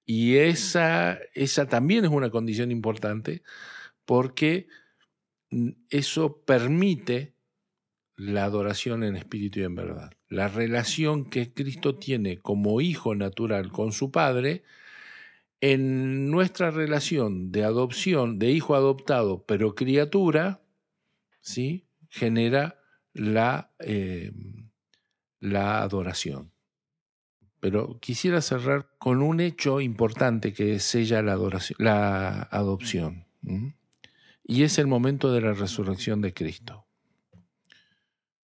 Y 0.05 0.37
esa, 0.37 1.19
esa 1.33 1.67
también 1.67 2.05
es 2.05 2.11
una 2.11 2.29
condición 2.29 2.71
importante 2.71 3.43
porque 4.05 4.69
eso 5.89 6.43
permite 6.45 7.35
la 8.17 8.45
adoración 8.45 9.03
en 9.03 9.17
espíritu 9.17 9.61
y 9.61 9.63
en 9.63 9.75
verdad. 9.75 10.13
La 10.29 10.49
relación 10.49 11.31
que 11.31 11.55
Cristo 11.55 11.97
tiene 11.97 12.39
como 12.39 12.83
hijo 12.83 13.15
natural 13.15 13.73
con 13.73 13.93
su 13.93 14.11
Padre 14.11 14.63
en 15.63 16.31
nuestra 16.31 16.71
relación 16.71 17.51
de 17.51 17.65
adopción, 17.65 18.39
de 18.39 18.51
hijo 18.51 18.75
adoptado, 18.75 19.43
pero 19.47 19.75
criatura, 19.75 20.61
¿sí? 21.41 21.87
genera 22.11 22.79
la, 23.15 23.73
eh, 23.79 24.33
la 25.41 25.81
adoración. 25.81 26.53
Pero 27.61 27.99
quisiera 28.01 28.41
cerrar 28.41 28.89
con 28.99 29.23
un 29.23 29.41
hecho 29.41 29.81
importante 29.81 30.53
que 30.53 30.75
es 30.75 30.95
ella 30.95 31.23
la, 31.23 32.43
adopción. 32.51 33.27
Y 34.45 34.63
es 34.63 34.79
el 34.79 34.87
momento 34.87 35.33
de 35.33 35.41
la 35.41 35.53
resurrección 35.53 36.21
de 36.21 36.35
Cristo. 36.35 36.87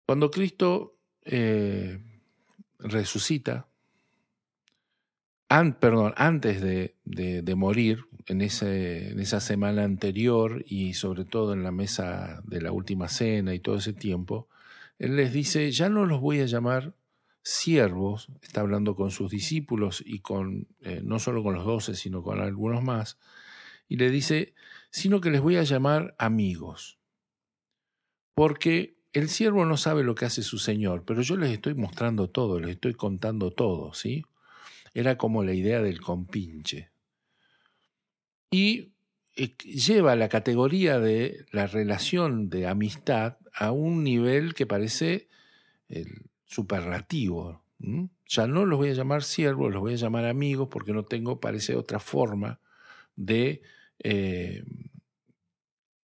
Cuando 0.05 0.31
Cristo 0.31 0.97
eh, 1.23 1.99
resucita, 2.79 3.67
perdón, 5.79 6.13
antes 6.17 6.61
de, 6.61 7.53
morir, 7.55 8.05
en 8.27 8.41
esa 8.41 9.39
semana 9.39 9.83
anterior 9.83 10.63
y 10.67 10.93
sobre 10.93 11.23
todo 11.23 11.53
en 11.53 11.63
la 11.63 11.71
mesa 11.71 12.41
de 12.43 12.61
la 12.61 12.71
última 12.71 13.07
cena 13.07 13.53
y 13.53 13.59
todo 13.59 13.77
ese 13.77 13.93
tiempo, 13.93 14.49
Él 14.99 15.15
les 15.15 15.31
dice, 15.31 15.71
ya 15.71 15.89
no 15.89 16.05
los 16.05 16.19
voy 16.19 16.41
a 16.41 16.45
llamar 16.45 16.93
siervos, 17.47 18.27
está 18.41 18.59
hablando 18.59 18.93
con 18.93 19.09
sus 19.09 19.31
discípulos 19.31 20.03
y 20.05 20.19
con, 20.19 20.67
eh, 20.81 20.99
no 21.01 21.17
solo 21.17 21.43
con 21.43 21.55
los 21.55 21.63
doce, 21.63 21.95
sino 21.95 22.21
con 22.21 22.41
algunos 22.41 22.83
más, 22.83 23.17
y 23.87 23.95
le 23.95 24.11
dice, 24.11 24.53
sino 24.89 25.21
que 25.21 25.31
les 25.31 25.39
voy 25.39 25.55
a 25.55 25.63
llamar 25.63 26.13
amigos, 26.19 26.99
porque 28.33 28.97
el 29.13 29.29
siervo 29.29 29.63
no 29.63 29.77
sabe 29.77 30.03
lo 30.03 30.13
que 30.13 30.25
hace 30.25 30.43
su 30.43 30.57
señor, 30.57 31.05
pero 31.05 31.21
yo 31.21 31.37
les 31.37 31.51
estoy 31.51 31.73
mostrando 31.73 32.29
todo, 32.29 32.59
les 32.59 32.71
estoy 32.71 32.95
contando 32.95 33.51
todo, 33.51 33.93
¿sí? 33.93 34.25
Era 34.93 35.17
como 35.17 35.41
la 35.41 35.53
idea 35.53 35.81
del 35.81 36.01
compinche. 36.01 36.89
Y 38.51 38.91
eh, 39.37 39.55
lleva 39.57 40.17
la 40.17 40.27
categoría 40.27 40.99
de 40.99 41.45
la 41.53 41.67
relación 41.67 42.49
de 42.49 42.67
amistad 42.67 43.37
a 43.53 43.71
un 43.71 44.03
nivel 44.03 44.53
que 44.53 44.65
parece 44.65 45.29
superlativo. 46.47 47.61
Ya 48.25 48.47
no 48.47 48.65
los 48.65 48.79
voy 48.79 48.89
a 48.89 48.93
llamar 48.93 49.23
siervos, 49.23 49.71
los 49.71 49.81
voy 49.81 49.93
a 49.93 49.97
llamar 49.97 50.25
amigos 50.25 50.67
porque 50.71 50.93
no 50.93 51.05
tengo, 51.05 51.39
parece, 51.39 51.75
otra 51.75 51.99
forma 51.99 52.59
de, 53.15 53.61
eh, 53.99 54.63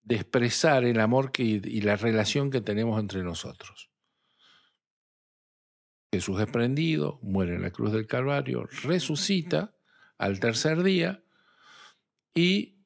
de 0.03 0.15
expresar 0.15 0.83
el 0.83 0.99
amor 0.99 1.31
que, 1.31 1.43
y 1.43 1.81
la 1.81 1.95
relación 1.95 2.51
que 2.51 2.61
tenemos 2.61 2.99
entre 2.99 3.23
nosotros. 3.23 3.89
Jesús 6.11 6.39
es 6.39 6.47
prendido, 6.47 7.17
muere 7.23 7.55
en 7.55 7.63
la 7.63 7.71
cruz 7.71 7.91
del 7.91 8.05
Calvario, 8.05 8.67
resucita 8.83 9.73
al 10.19 10.39
tercer 10.39 10.83
día 10.83 11.23
y 12.35 12.77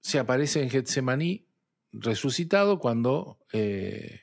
se 0.00 0.18
aparece 0.18 0.62
en 0.62 0.70
Getsemaní 0.70 1.46
resucitado 1.92 2.78
cuando 2.78 3.38
eh, 3.52 4.20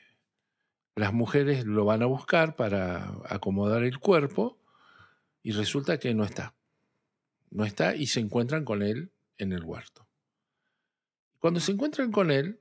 las 0.96 1.12
mujeres 1.12 1.64
lo 1.64 1.84
van 1.84 2.02
a 2.02 2.06
buscar 2.06 2.56
para 2.56 3.16
acomodar 3.28 3.82
el 3.82 3.98
cuerpo 3.98 4.58
y 5.42 5.52
resulta 5.52 5.98
que 5.98 6.14
no 6.14 6.24
está. 6.24 6.54
No 7.50 7.64
está 7.64 7.96
y 7.96 8.06
se 8.06 8.20
encuentran 8.20 8.64
con 8.64 8.82
él 8.82 9.10
en 9.38 9.52
el 9.52 9.64
huerto. 9.64 10.06
Cuando 11.38 11.60
se 11.60 11.72
encuentran 11.72 12.10
con 12.10 12.30
él, 12.30 12.60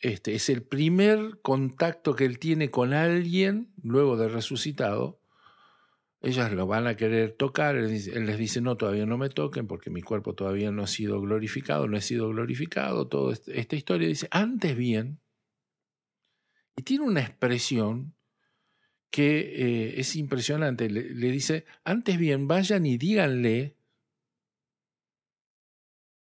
este 0.00 0.34
es 0.34 0.48
el 0.48 0.62
primer 0.62 1.40
contacto 1.42 2.16
que 2.16 2.24
él 2.24 2.38
tiene 2.38 2.70
con 2.70 2.94
alguien 2.94 3.72
luego 3.82 4.16
de 4.16 4.28
resucitado. 4.28 5.20
Ellas 6.22 6.52
lo 6.52 6.66
van 6.66 6.86
a 6.86 6.96
querer 6.96 7.32
tocar, 7.32 7.76
él, 7.76 7.90
les 7.90 8.38
dice, 8.38 8.60
no, 8.60 8.76
todavía 8.76 9.06
no 9.06 9.16
me 9.16 9.28
toquen 9.28 9.66
porque 9.66 9.90
mi 9.90 10.02
cuerpo 10.02 10.34
todavía 10.34 10.70
no 10.70 10.82
ha 10.82 10.86
sido 10.86 11.20
glorificado, 11.20 11.86
no 11.86 11.96
he 11.96 12.02
sido 12.02 12.28
glorificado, 12.28 13.08
toda 13.08 13.34
esta 13.46 13.76
historia 13.76 14.08
dice, 14.08 14.28
antes 14.30 14.76
bien, 14.76 15.20
y 16.80 16.82
tiene 16.82 17.04
una 17.04 17.20
expresión 17.20 18.14
que 19.10 19.40
eh, 19.40 20.00
es 20.00 20.16
impresionante, 20.16 20.88
le, 20.88 21.10
le 21.10 21.30
dice, 21.30 21.66
antes 21.84 22.16
bien, 22.16 22.48
vayan 22.48 22.86
y 22.86 22.96
díganle 22.96 23.76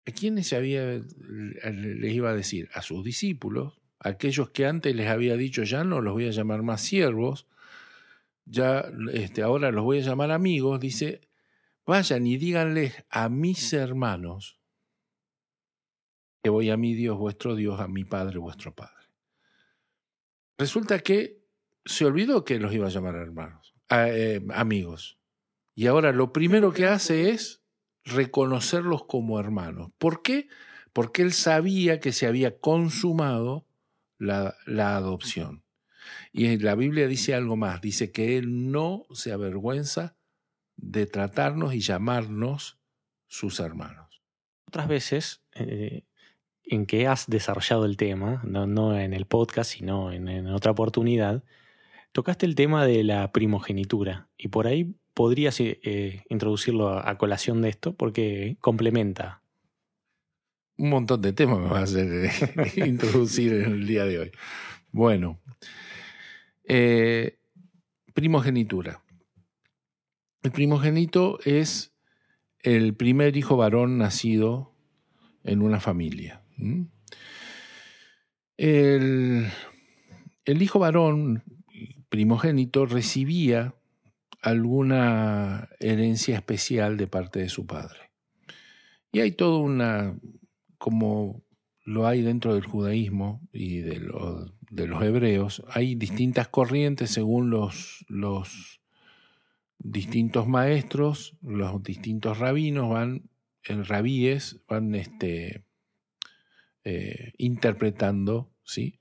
¿A 0.08 0.10
quiénes 0.10 0.54
había, 0.54 1.02
les 1.02 2.14
iba 2.14 2.30
a 2.30 2.34
decir? 2.34 2.70
A 2.72 2.80
sus 2.80 3.04
discípulos, 3.04 3.78
aquellos 4.00 4.48
que 4.48 4.64
antes 4.64 4.96
les 4.96 5.08
había 5.08 5.36
dicho 5.36 5.64
ya 5.64 5.84
no 5.84 6.00
los 6.00 6.14
voy 6.14 6.26
a 6.26 6.30
llamar 6.30 6.62
más 6.62 6.80
siervos, 6.80 7.46
ya 8.46 8.90
este, 9.12 9.42
ahora 9.42 9.70
los 9.70 9.84
voy 9.84 9.98
a 9.98 10.02
llamar 10.02 10.30
amigos, 10.30 10.80
dice, 10.80 11.28
vayan 11.84 12.26
y 12.26 12.38
díganles 12.38 13.04
a 13.10 13.28
mis 13.28 13.74
hermanos 13.74 14.58
que 16.42 16.48
voy 16.48 16.70
a 16.70 16.78
mi 16.78 16.94
Dios 16.94 17.18
vuestro 17.18 17.54
Dios, 17.54 17.78
a 17.78 17.86
mi 17.86 18.04
Padre 18.04 18.38
vuestro 18.38 18.74
Padre. 18.74 18.97
Resulta 20.58 20.98
que 20.98 21.44
se 21.84 22.04
olvidó 22.04 22.44
que 22.44 22.58
los 22.58 22.74
iba 22.74 22.88
a 22.88 22.90
llamar 22.90 23.14
hermanos, 23.14 23.74
eh, 23.90 24.44
amigos. 24.52 25.18
Y 25.74 25.86
ahora 25.86 26.12
lo 26.12 26.32
primero 26.32 26.72
que 26.72 26.86
hace 26.86 27.30
es 27.30 27.62
reconocerlos 28.04 29.04
como 29.04 29.38
hermanos. 29.38 29.90
¿Por 29.98 30.22
qué? 30.22 30.48
Porque 30.92 31.22
él 31.22 31.32
sabía 31.32 32.00
que 32.00 32.12
se 32.12 32.26
había 32.26 32.58
consumado 32.58 33.66
la, 34.18 34.56
la 34.66 34.96
adopción. 34.96 35.62
Y 36.32 36.58
la 36.58 36.74
Biblia 36.74 37.06
dice 37.06 37.34
algo 37.34 37.56
más, 37.56 37.80
dice 37.80 38.10
que 38.10 38.36
él 38.36 38.72
no 38.72 39.04
se 39.12 39.32
avergüenza 39.32 40.16
de 40.76 41.06
tratarnos 41.06 41.74
y 41.74 41.80
llamarnos 41.80 42.78
sus 43.26 43.60
hermanos. 43.60 44.22
Otras 44.66 44.88
veces 44.88 45.44
eh, 45.54 46.04
en 46.68 46.86
que 46.86 47.06
has 47.06 47.26
desarrollado 47.28 47.84
el 47.84 47.96
tema, 47.96 48.42
no, 48.44 48.98
en 48.98 49.14
el 49.14 49.24
podcast, 49.24 49.72
sino 49.72 50.12
en, 50.12 50.46
otra 50.48 50.72
oportunidad, 50.72 51.42
tocaste 52.12 52.46
el 52.46 52.54
tema 52.54 52.86
de 52.86 53.04
la 53.04 53.32
primogenitura 53.32 54.28
y 54.36 54.48
por 54.48 54.66
ahí 54.66 54.94
podrías 55.14 55.58
eh, 55.60 56.22
introducirlo 56.28 56.90
a, 56.90 57.18
colación 57.18 57.62
de 57.62 57.70
esto 57.70 57.94
porque 57.94 58.56
complementa. 58.60 59.42
Un 60.76 60.90
montón 60.90 61.22
de 61.22 61.32
temas 61.32 61.58
me 61.58 61.68
vas 61.68 61.80
a 61.80 61.82
hacer 61.84 62.30
eh, 62.76 62.86
introducir 62.86 63.52
en 63.52 63.72
el 63.72 63.86
día 63.86 64.04
de 64.04 64.20
hoy. 64.20 64.32
Bueno, 64.92 65.40
eh, 66.64 67.38
primogenitura. 68.14 69.02
El 70.42 70.52
primogenito 70.52 71.40
es 71.44 71.94
el 72.60 72.94
primer 72.94 73.36
hijo 73.36 73.56
varón 73.56 73.98
nacido 73.98 74.72
en 75.44 75.62
una 75.62 75.80
familia. 75.80 76.42
El, 78.56 79.46
el 80.44 80.62
hijo 80.62 80.78
varón 80.78 81.44
primogénito 82.08 82.86
recibía 82.86 83.74
alguna 84.42 85.68
herencia 85.80 86.36
especial 86.36 86.96
de 86.96 87.06
parte 87.06 87.40
de 87.40 87.48
su 87.48 87.66
padre. 87.66 88.10
Y 89.12 89.20
hay 89.20 89.32
toda 89.32 89.58
una, 89.58 90.18
como 90.78 91.42
lo 91.84 92.06
hay 92.06 92.22
dentro 92.22 92.54
del 92.54 92.64
judaísmo 92.64 93.40
y 93.52 93.78
de, 93.78 94.06
de 94.70 94.86
los 94.86 95.02
hebreos, 95.02 95.64
hay 95.68 95.94
distintas 95.94 96.48
corrientes 96.48 97.10
según 97.10 97.50
los, 97.50 98.04
los 98.08 98.80
distintos 99.78 100.46
maestros, 100.46 101.36
los 101.42 101.82
distintos 101.82 102.38
rabinos 102.38 102.90
van, 102.90 103.30
en 103.64 103.84
rabíes, 103.84 104.60
van 104.68 104.94
este, 104.94 105.64
eh, 106.90 107.32
interpretando, 107.36 108.50
¿sí? 108.64 108.98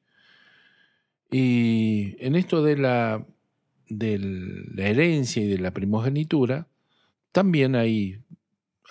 Y 1.32 2.17
en 2.19 2.36
esto 2.36 2.62
de 2.62 2.78
la 2.78 3.26
de 3.88 4.19
la 4.19 4.89
herencia 4.89 5.41
y 5.41 5.47
de 5.47 5.60
la 5.60 5.71
primogenitura, 5.71 6.67
también 7.32 7.76
hay 7.76 8.19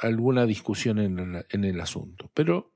alguna 0.00 0.46
discusión 0.46 0.98
en, 0.98 1.64
el 1.64 1.80
asunto. 1.80 2.30
Pero 2.32 2.72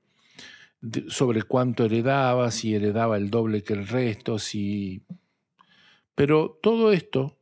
sobre 1.07 1.41
cuánto 1.41 1.85
heredaba, 1.85 2.51
si 2.51 2.75
heredaba 2.75 3.17
el 3.17 3.31
doble 3.31 3.63
que 3.63 3.73
el 3.73 3.87
resto, 3.87 4.37
si... 4.37 5.03
Pero 6.13 6.59
todo 6.61 6.91
esto 6.91 7.39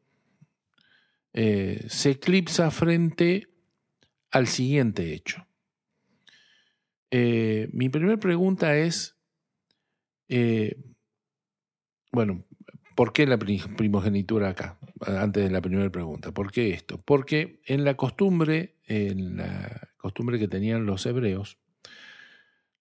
eh, 1.34 1.86
se 1.89 2.11
eclipsa 2.11 2.71
frente 2.71 3.49
al 4.32 4.47
siguiente 4.47 5.13
hecho. 5.13 5.49
Eh, 7.12 7.70
mi 7.74 7.89
primera 7.89 8.18
pregunta 8.18 8.78
es, 8.78 9.18
eh, 10.28 10.76
bueno, 12.12 12.45
¿Por 12.99 13.14
qué 13.14 13.26
la 13.26 13.38
primogenitura 13.38 14.49
acá? 14.49 14.78
Antes 14.99 15.45
de 15.45 15.49
la 15.49 15.62
primera 15.62 15.89
pregunta. 15.89 16.34
¿Por 16.34 16.51
qué 16.51 16.72
esto? 16.72 16.97
Porque 16.97 17.62
en 17.66 17.86
la 17.86 17.93
costumbre, 17.93 18.76
en 18.88 19.38
la 19.38 19.88
costumbre 19.95 20.38
que 20.38 20.49
tenían 20.49 20.86
los 20.86 21.05
hebreos, 21.05 21.60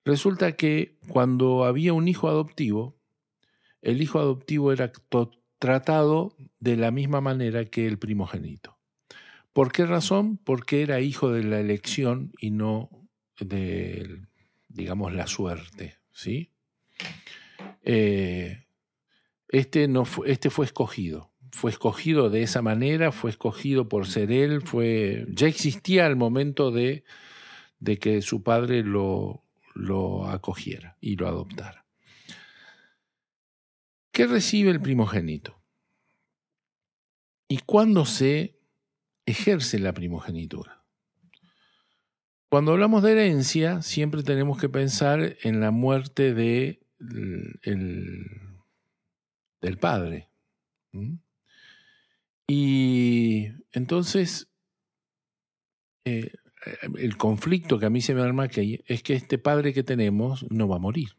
resulta 0.05 0.57
que 0.57 0.99
cuando 1.09 1.64
había 1.64 1.93
un 1.93 2.09
hijo 2.09 2.26
adoptivo, 2.26 2.99
el 3.81 4.03
hijo 4.03 4.18
adoptivo 4.18 4.72
era 4.72 4.91
tratado 5.61 6.35
de 6.59 6.76
la 6.76 6.91
misma 6.91 7.20
manera 7.20 7.66
que 7.66 7.87
el 7.87 8.01
primogénito. 8.01 8.76
¿Por 9.53 9.70
qué 9.70 9.87
razón? 9.87 10.37
Porque 10.39 10.83
era 10.83 10.99
hijo 10.99 11.31
de 11.31 11.45
la 11.45 11.61
elección 11.61 12.33
y 12.41 12.51
no 12.51 12.91
de, 13.41 14.22
digamos, 14.68 15.12
la 15.14 15.26
suerte. 15.26 15.99
¿sí? 16.12 16.51
Eh, 17.82 18.64
este, 19.49 19.89
no 19.89 20.05
fue, 20.05 20.30
este 20.30 20.51
fue 20.51 20.66
escogido. 20.66 21.32
Fue 21.53 21.70
escogido 21.70 22.28
de 22.30 22.43
esa 22.43 22.62
manera, 22.62 23.11
fue 23.11 23.30
escogido 23.30 23.89
por 23.89 24.07
ser 24.07 24.30
él, 24.30 24.62
fue, 24.62 25.26
ya 25.30 25.47
existía 25.47 26.07
al 26.07 26.14
momento 26.14 26.70
de, 26.70 27.05
de 27.80 27.99
que 27.99 28.20
su 28.20 28.43
padre 28.43 28.82
lo, 28.82 29.43
lo 29.74 30.26
acogiera 30.26 30.97
y 31.01 31.16
lo 31.16 31.26
adoptara. 31.26 31.86
¿Qué 34.12 34.26
recibe 34.26 34.70
el 34.70 34.80
primogénito? 34.80 35.59
¿Y 37.49 37.59
cuándo 37.59 38.05
se 38.05 38.59
ejerce 39.24 39.78
la 39.78 39.95
primogenitura? 39.95 40.78
Cuando 42.51 42.72
hablamos 42.72 43.03
de 43.03 43.12
herencia, 43.12 43.82
siempre 43.82 44.22
tenemos 44.22 44.59
que 44.59 44.70
pensar 44.70 45.36
en 45.42 45.61
la 45.61 45.70
muerte 45.70 46.32
de 46.34 46.80
del 49.61 49.78
padre. 49.78 50.30
Y 52.46 53.49
entonces, 53.72 54.49
eh, 56.05 56.32
el 56.99 57.16
conflicto 57.16 57.78
que 57.78 57.86
a 57.86 57.90
mí 57.90 58.01
se 58.01 58.14
me 58.14 58.22
arma 58.22 58.44
aquí 58.44 58.82
es 58.86 59.03
que 59.03 59.14
este 59.14 59.38
padre 59.38 59.72
que 59.72 59.82
tenemos 59.82 60.46
no 60.51 60.68
va 60.68 60.76
a 60.76 60.80
morir. 60.80 61.11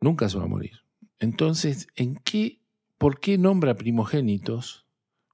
Nunca 0.00 0.28
se 0.28 0.38
va 0.38 0.44
a 0.44 0.48
morir. 0.48 0.82
Entonces, 1.18 1.88
¿en 1.96 2.16
qué, 2.16 2.60
por 2.98 3.20
qué 3.20 3.38
nombra 3.38 3.76
primogénitos 3.76 4.86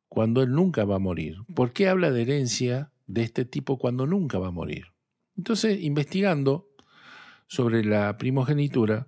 cuando 0.08 0.42
él 0.42 0.50
nunca 0.52 0.84
va 0.84 0.96
a 0.96 1.00
morir? 1.00 1.38
¿Por 1.54 1.72
qué 1.72 1.88
habla 1.88 2.10
de 2.10 2.22
herencia 2.22 2.91
de 3.06 3.22
este 3.22 3.44
tipo 3.44 3.78
cuando 3.78 4.06
nunca 4.06 4.38
va 4.38 4.48
a 4.48 4.52
morir? 4.52 4.86
Entonces, 5.36 5.82
investigando 5.82 6.68
sobre 7.46 7.84
la 7.84 8.16
primogenitura, 8.18 9.06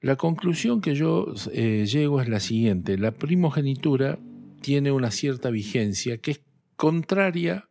la 0.00 0.16
conclusión 0.16 0.80
que 0.80 0.94
yo 0.94 1.34
eh, 1.52 1.86
llego 1.86 2.20
es 2.20 2.28
la 2.28 2.40
siguiente. 2.40 2.98
La 2.98 3.12
primogenitura 3.12 4.18
tiene 4.60 4.92
una 4.92 5.10
cierta 5.10 5.50
vigencia 5.50 6.18
que 6.18 6.32
es 6.32 6.40
contraria 6.76 7.68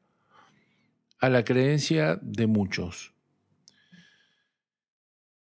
a 1.20 1.30
la 1.30 1.44
creencia 1.44 2.20
de 2.22 2.48
muchos. 2.48 3.14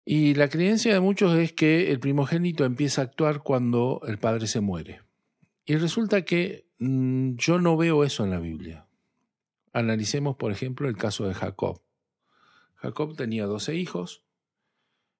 Y 0.05 0.33
la 0.33 0.49
creencia 0.49 0.93
de 0.93 0.99
muchos 0.99 1.37
es 1.37 1.53
que 1.53 1.91
el 1.91 1.99
primogénito 1.99 2.65
empieza 2.65 3.01
a 3.01 3.05
actuar 3.05 3.43
cuando 3.43 4.01
el 4.07 4.17
padre 4.17 4.47
se 4.47 4.59
muere. 4.59 5.01
Y 5.65 5.75
resulta 5.77 6.23
que 6.23 6.65
mm, 6.79 7.35
yo 7.35 7.59
no 7.59 7.77
veo 7.77 8.03
eso 8.03 8.23
en 8.23 8.31
la 8.31 8.39
Biblia. 8.39 8.85
Analicemos, 9.73 10.35
por 10.35 10.51
ejemplo, 10.51 10.89
el 10.89 10.97
caso 10.97 11.27
de 11.27 11.33
Jacob. 11.33 11.81
Jacob 12.75 13.15
tenía 13.15 13.45
doce 13.45 13.75
hijos, 13.75 14.23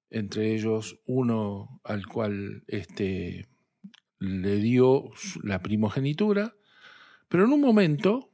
entre 0.10 0.54
ellos 0.54 1.00
uno 1.06 1.80
al 1.84 2.06
cual 2.06 2.64
este, 2.68 3.48
le 4.20 4.56
dio 4.58 5.12
la 5.42 5.62
primogenitura, 5.62 6.56
pero 7.30 7.46
en 7.46 7.54
un 7.54 7.62
momento, 7.62 8.30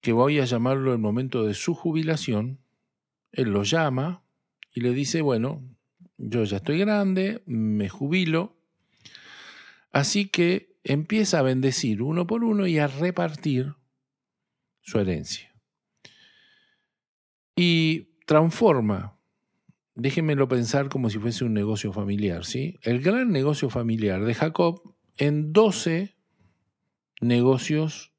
que 0.00 0.12
voy 0.12 0.38
a 0.38 0.44
llamarlo 0.44 0.92
el 0.92 0.98
momento 0.98 1.44
de 1.44 1.54
su 1.54 1.74
jubilación, 1.74 2.60
él 3.32 3.50
lo 3.50 3.64
llama 3.64 4.22
y 4.72 4.80
le 4.80 4.92
dice, 4.92 5.22
bueno, 5.22 5.62
yo 6.18 6.44
ya 6.44 6.58
estoy 6.58 6.78
grande, 6.78 7.42
me 7.46 7.88
jubilo, 7.88 8.56
así 9.90 10.28
que 10.28 10.76
empieza 10.84 11.40
a 11.40 11.42
bendecir 11.42 12.02
uno 12.02 12.26
por 12.26 12.44
uno 12.44 12.66
y 12.66 12.78
a 12.78 12.86
repartir 12.86 13.74
su 14.80 14.98
herencia. 14.98 15.54
Y 17.56 18.10
transforma, 18.26 19.18
déjenmelo 19.94 20.48
pensar 20.48 20.88
como 20.88 21.10
si 21.10 21.18
fuese 21.18 21.44
un 21.44 21.54
negocio 21.54 21.92
familiar, 21.92 22.44
¿sí? 22.44 22.78
El 22.82 23.00
gran 23.00 23.30
negocio 23.32 23.68
familiar 23.70 24.24
de 24.24 24.34
Jacob 24.34 24.94
en 25.16 25.52
12 25.52 26.16
negocios 27.20 28.12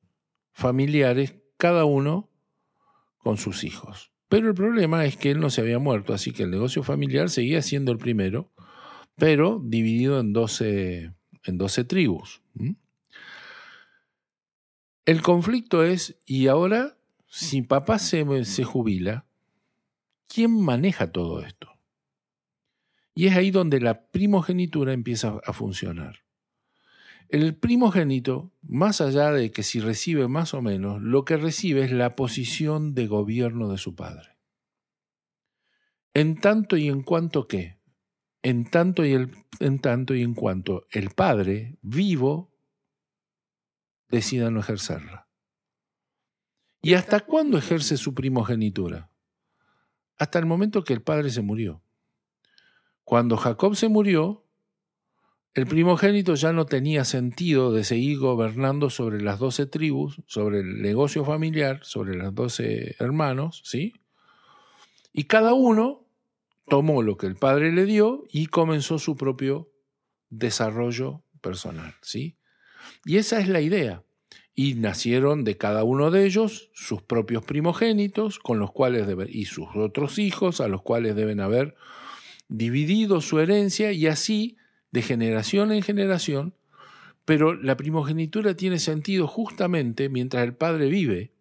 familiares, 0.51 1.35
cada 1.57 1.85
uno 1.85 2.29
con 3.17 3.37
sus 3.37 3.63
hijos. 3.63 4.11
Pero 4.27 4.49
el 4.49 4.53
problema 4.53 5.05
es 5.05 5.17
que 5.17 5.31
él 5.31 5.39
no 5.39 5.49
se 5.49 5.61
había 5.61 5.79
muerto, 5.79 6.13
así 6.13 6.31
que 6.31 6.43
el 6.43 6.51
negocio 6.51 6.83
familiar 6.83 7.29
seguía 7.29 7.61
siendo 7.61 7.91
el 7.91 7.97
primero, 7.97 8.51
pero 9.15 9.61
dividido 9.63 10.19
en 10.19 10.33
12, 10.33 11.13
en 11.45 11.57
12 11.57 11.83
tribus. 11.85 12.41
El 15.09 15.23
conflicto 15.23 15.83
es, 15.83 16.19
¿y 16.27 16.49
ahora 16.49 16.95
si 17.25 17.63
papá 17.63 17.97
se, 17.97 18.45
se 18.45 18.63
jubila, 18.63 19.25
quién 20.27 20.51
maneja 20.61 21.11
todo 21.11 21.41
esto? 21.41 21.79
Y 23.15 23.25
es 23.25 23.35
ahí 23.35 23.49
donde 23.49 23.81
la 23.81 24.03
primogenitura 24.11 24.93
empieza 24.93 25.39
a 25.43 25.51
funcionar. 25.51 26.19
El 27.27 27.55
primogénito, 27.55 28.51
más 28.61 29.01
allá 29.01 29.31
de 29.31 29.49
que 29.49 29.63
si 29.63 29.79
recibe 29.79 30.27
más 30.27 30.53
o 30.53 30.61
menos, 30.61 31.01
lo 31.01 31.25
que 31.25 31.37
recibe 31.37 31.85
es 31.85 31.91
la 31.91 32.15
posición 32.15 32.93
de 32.93 33.07
gobierno 33.07 33.67
de 33.71 33.79
su 33.79 33.95
padre. 33.95 34.37
En 36.13 36.39
tanto 36.39 36.77
y 36.77 36.87
en 36.87 37.01
cuanto 37.01 37.47
que, 37.47 37.79
en 38.43 38.69
tanto 38.69 39.03
y, 39.03 39.13
en 39.13 39.79
tanto 39.79 40.13
y 40.13 40.21
en 40.21 40.35
cuanto 40.35 40.85
el 40.91 41.09
padre 41.09 41.79
vivo 41.81 42.48
decida 44.09 44.49
no 44.51 44.59
ejercerla. 44.59 45.27
¿Y 46.81 46.93
hasta 46.93 47.19
cuándo 47.21 47.57
ejerce 47.57 47.97
su 47.97 48.13
primogenitura? 48.13 49.11
Hasta 50.17 50.39
el 50.39 50.45
momento 50.45 50.83
que 50.83 50.93
el 50.93 51.01
padre 51.01 51.29
se 51.29 51.41
murió. 51.41 51.83
Cuando 53.03 53.37
Jacob 53.37 53.75
se 53.75 53.87
murió, 53.87 54.45
el 55.53 55.65
primogénito 55.65 56.35
ya 56.35 56.53
no 56.53 56.65
tenía 56.65 57.03
sentido 57.05 57.73
de 57.73 57.83
seguir 57.83 58.19
gobernando 58.19 58.89
sobre 58.89 59.21
las 59.21 59.39
doce 59.39 59.65
tribus, 59.65 60.21
sobre 60.25 60.59
el 60.59 60.81
negocio 60.81 61.25
familiar, 61.25 61.79
sobre 61.83 62.15
los 62.15 62.33
doce 62.33 62.95
hermanos, 62.99 63.61
¿sí? 63.65 63.93
Y 65.11 65.23
cada 65.23 65.53
uno 65.53 66.07
tomó 66.67 67.01
lo 67.01 67.17
que 67.17 67.25
el 67.25 67.35
padre 67.35 67.73
le 67.73 67.85
dio 67.85 68.23
y 68.29 68.45
comenzó 68.45 68.99
su 68.99 69.17
propio 69.17 69.71
desarrollo 70.29 71.23
personal, 71.41 71.95
¿sí? 72.01 72.38
Y 73.05 73.17
esa 73.17 73.39
es 73.39 73.47
la 73.47 73.61
idea. 73.61 74.03
Y 74.55 74.73
nacieron 74.73 75.43
de 75.43 75.57
cada 75.57 75.83
uno 75.83 76.11
de 76.11 76.25
ellos 76.25 76.69
sus 76.73 77.01
propios 77.01 77.43
primogénitos, 77.43 78.39
con 78.39 78.59
los 78.59 78.71
cuales 78.71 79.07
y 79.29 79.45
sus 79.45 79.67
otros 79.75 80.19
hijos, 80.19 80.59
a 80.59 80.67
los 80.67 80.81
cuales 80.81 81.15
deben 81.15 81.39
haber 81.39 81.75
dividido 82.49 83.21
su 83.21 83.39
herencia 83.39 83.91
y 83.93 84.07
así 84.07 84.57
de 84.91 85.01
generación 85.01 85.71
en 85.71 85.83
generación, 85.83 86.55
pero 87.23 87.53
la 87.53 87.77
primogenitura 87.77 88.55
tiene 88.55 88.79
sentido 88.79 89.27
justamente 89.27 90.09
mientras 90.09 90.43
el 90.43 90.55
padre 90.55 90.89
vive, 90.89 91.31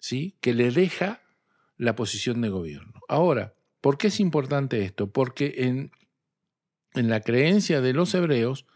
¿sí? 0.00 0.36
que 0.40 0.52
le 0.52 0.72
deja 0.72 1.22
la 1.76 1.94
posición 1.94 2.40
de 2.40 2.48
gobierno. 2.48 2.92
Ahora, 3.08 3.54
¿por 3.80 3.98
qué 3.98 4.08
es 4.08 4.18
importante 4.18 4.84
esto? 4.84 5.12
Porque 5.12 5.54
en, 5.58 5.92
en 6.94 7.08
la 7.08 7.20
creencia 7.20 7.80
de 7.80 7.92
los 7.92 8.14
hebreos, 8.14 8.66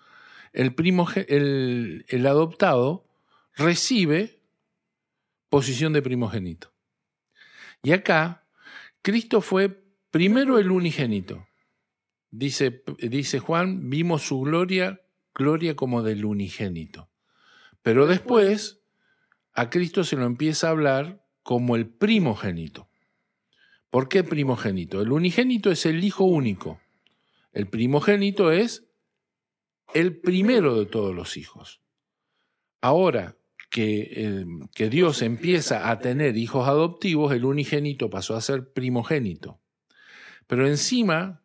el, 0.56 0.74
el, 1.28 2.04
el 2.08 2.26
adoptado 2.26 3.06
recibe 3.54 4.42
posición 5.48 5.92
de 5.92 6.02
primogénito. 6.02 6.72
Y 7.82 7.92
acá, 7.92 8.44
Cristo 9.02 9.40
fue 9.40 9.84
primero 10.10 10.58
el 10.58 10.70
unigénito, 10.70 11.46
Dice, 12.30 12.82
dice 12.98 13.38
Juan, 13.38 13.88
vimos 13.88 14.22
su 14.22 14.40
gloria, 14.40 15.00
gloria 15.34 15.74
como 15.74 16.02
del 16.02 16.26
unigénito. 16.26 17.08
Pero 17.80 18.06
después 18.06 18.82
a 19.54 19.70
Cristo 19.70 20.04
se 20.04 20.16
lo 20.16 20.26
empieza 20.26 20.66
a 20.66 20.72
hablar 20.72 21.24
como 21.42 21.76
el 21.76 21.86
primogénito. 21.88 22.90
¿Por 23.88 24.10
qué 24.10 24.22
primogénito? 24.22 25.00
El 25.00 25.12
unigénito 25.12 25.70
es 25.70 25.86
el 25.86 26.04
hijo 26.04 26.24
único. 26.24 26.78
El 27.52 27.68
primogénito 27.68 28.52
es 28.52 28.85
el 29.94 30.18
primero 30.20 30.78
de 30.78 30.86
todos 30.86 31.14
los 31.14 31.36
hijos. 31.36 31.80
Ahora 32.80 33.36
que, 33.70 34.12
eh, 34.14 34.46
que 34.74 34.88
Dios 34.88 35.22
empieza 35.22 35.90
a 35.90 35.98
tener 35.98 36.36
hijos 36.36 36.68
adoptivos, 36.68 37.32
el 37.32 37.44
unigénito 37.44 38.10
pasó 38.10 38.36
a 38.36 38.40
ser 38.40 38.72
primogénito. 38.72 39.60
Pero 40.46 40.66
encima 40.66 41.42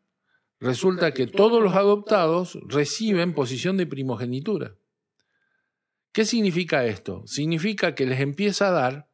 resulta 0.60 1.14
que 1.14 1.28
todos 1.28 1.62
los 1.62 1.74
adoptados 1.76 2.60
reciben 2.68 3.34
posición 3.34 3.78
de 3.78 3.88
primogenitura. 3.88 4.76
¿Qué 6.12 6.26
significa 6.26 6.86
esto? 6.86 7.24
Significa 7.26 7.96
que 7.96 8.06
les 8.06 8.20
empieza 8.20 8.68
a 8.68 8.72
dar 8.72 9.12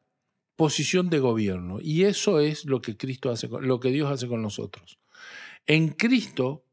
posición 0.56 1.08
de 1.08 1.20
gobierno 1.20 1.78
y 1.80 2.02
eso 2.02 2.40
es 2.40 2.64
lo 2.64 2.82
que 2.82 2.96
Cristo 2.96 3.30
hace 3.30 3.48
lo 3.48 3.78
que 3.78 3.90
Dios 3.90 4.10
hace 4.10 4.26
con 4.26 4.42
nosotros. 4.42 4.98
En 5.66 5.90
Cristo 5.90 6.64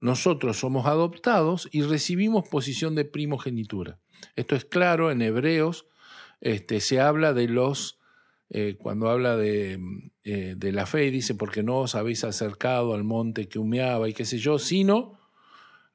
nosotros 0.00 0.58
somos 0.58 0.86
adoptados 0.86 1.68
y 1.72 1.82
recibimos 1.82 2.48
posición 2.48 2.94
de 2.94 3.04
primogenitura. 3.04 3.98
Esto 4.36 4.56
es 4.56 4.64
claro 4.64 5.10
en 5.10 5.22
Hebreos, 5.22 5.86
este, 6.40 6.80
se 6.80 7.00
habla 7.00 7.32
de 7.34 7.48
los, 7.48 7.98
eh, 8.48 8.76
cuando 8.78 9.10
habla 9.10 9.36
de, 9.36 9.78
eh, 10.24 10.54
de, 10.56 10.72
la 10.72 10.86
fe, 10.86 11.10
dice, 11.10 11.34
porque 11.34 11.62
no 11.62 11.78
os 11.80 11.94
habéis 11.94 12.24
acercado 12.24 12.94
al 12.94 13.04
monte 13.04 13.48
que 13.48 13.58
humeaba 13.58 14.08
y 14.08 14.14
qué 14.14 14.24
sé 14.24 14.38
yo, 14.38 14.58
sino 14.58 15.18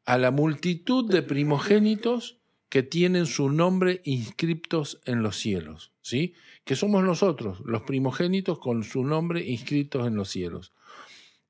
a 0.06 0.18
la 0.18 0.30
multitud 0.30 1.10
de 1.10 1.24
primogénitos 1.24 2.38
que 2.70 2.84
tienen 2.84 3.26
su 3.26 3.50
nombre 3.50 4.02
inscriptos 4.04 5.02
en 5.06 5.24
los 5.24 5.38
cielos, 5.38 5.94
¿sí? 6.02 6.34
Que 6.64 6.76
somos 6.76 7.04
nosotros, 7.04 7.62
los 7.66 7.84
primogénitos 7.84 8.60
con 8.60 8.84
su 8.84 9.04
nombre 9.04 9.44
inscritos 9.46 10.06
en 10.08 10.16
los 10.16 10.30
cielos, 10.30 10.74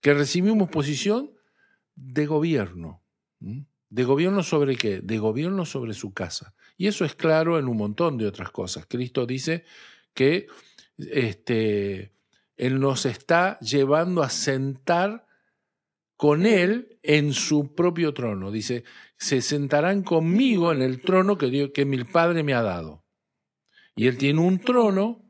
que 0.01 0.13
recibimos 0.13 0.69
posición 0.69 1.31
de 1.95 2.25
gobierno. 2.25 3.01
¿De 3.89 4.03
gobierno 4.03 4.43
sobre 4.43 4.75
qué? 4.75 4.99
De 5.01 5.17
gobierno 5.17 5.65
sobre 5.65 5.93
su 5.93 6.13
casa. 6.13 6.53
Y 6.77 6.87
eso 6.87 7.05
es 7.05 7.15
claro 7.15 7.57
en 7.57 7.67
un 7.67 7.77
montón 7.77 8.17
de 8.17 8.27
otras 8.27 8.51
cosas. 8.51 8.85
Cristo 8.87 9.25
dice 9.25 9.63
que 10.13 10.47
este, 10.97 12.13
Él 12.57 12.79
nos 12.79 13.05
está 13.05 13.59
llevando 13.59 14.23
a 14.23 14.29
sentar 14.29 15.25
con 16.17 16.45
Él 16.45 16.99
en 17.03 17.33
su 17.33 17.73
propio 17.75 18.13
trono. 18.13 18.51
Dice, 18.51 18.83
se 19.17 19.41
sentarán 19.41 20.03
conmigo 20.03 20.71
en 20.71 20.81
el 20.81 21.01
trono 21.01 21.37
que, 21.37 21.71
que 21.71 21.85
mi 21.85 22.03
Padre 22.03 22.43
me 22.43 22.53
ha 22.53 22.61
dado. 22.61 23.03
Y 23.95 24.07
Él 24.07 24.17
tiene 24.17 24.41
un 24.41 24.59
trono 24.59 25.23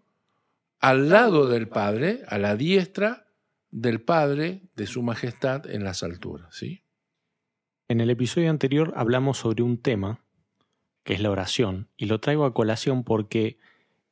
al 0.80 1.09
lado 1.09 1.47
del 1.47 1.68
Padre, 1.68 2.22
a 2.28 2.38
la 2.38 2.55
diestra 2.55 3.28
del 3.72 4.01
Padre 4.01 4.64
de 4.76 4.88
su 4.88 5.01
majestad 5.01 5.69
en 5.69 5.84
las 5.84 6.03
alturas. 6.03 6.55
¿sí? 6.55 6.82
En 7.88 8.01
el 8.01 8.09
episodio 8.09 8.49
anterior 8.49 8.93
hablamos 8.95 9.38
sobre 9.38 9.63
un 9.63 9.78
tema, 9.78 10.23
que 11.03 11.13
es 11.13 11.21
la 11.21 11.32
oración, 11.32 11.89
y 11.97 12.05
lo 12.05 12.19
traigo 12.19 12.45
a 12.45 12.53
colación 12.53 13.03
porque 13.03 13.57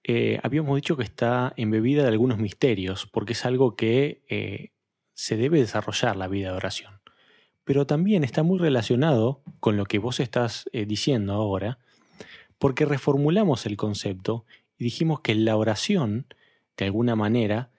eh, 0.03 0.39
habíamos 0.43 0.75
dicho 0.75 0.97
que 0.97 1.03
está 1.03 1.53
embebida 1.55 2.03
de 2.03 2.09
algunos 2.09 2.37
misterios, 2.37 3.07
porque 3.07 3.33
es 3.33 3.45
algo 3.45 3.75
que 3.75 4.23
eh, 4.27 4.71
se 5.13 5.37
debe 5.37 5.59
desarrollar 5.59 6.15
la 6.15 6.27
vida 6.27 6.51
de 6.51 6.57
oración. 6.57 7.01
Pero 7.63 7.87
también 7.87 8.23
está 8.23 8.43
muy 8.43 8.59
relacionado 8.59 9.41
con 9.59 9.77
lo 9.77 9.85
que 9.85 9.99
vos 9.99 10.19
estás 10.19 10.69
eh, 10.73 10.85
diciendo 10.85 11.33
ahora, 11.33 11.79
porque 12.57 12.85
reformulamos 12.85 13.65
el 13.65 13.77
concepto 13.77 14.45
y 14.77 14.83
dijimos 14.83 15.21
que 15.21 15.35
la 15.35 15.55
oración, 15.55 16.27
de 16.77 16.85
alguna 16.85 17.15
manera, 17.15 17.71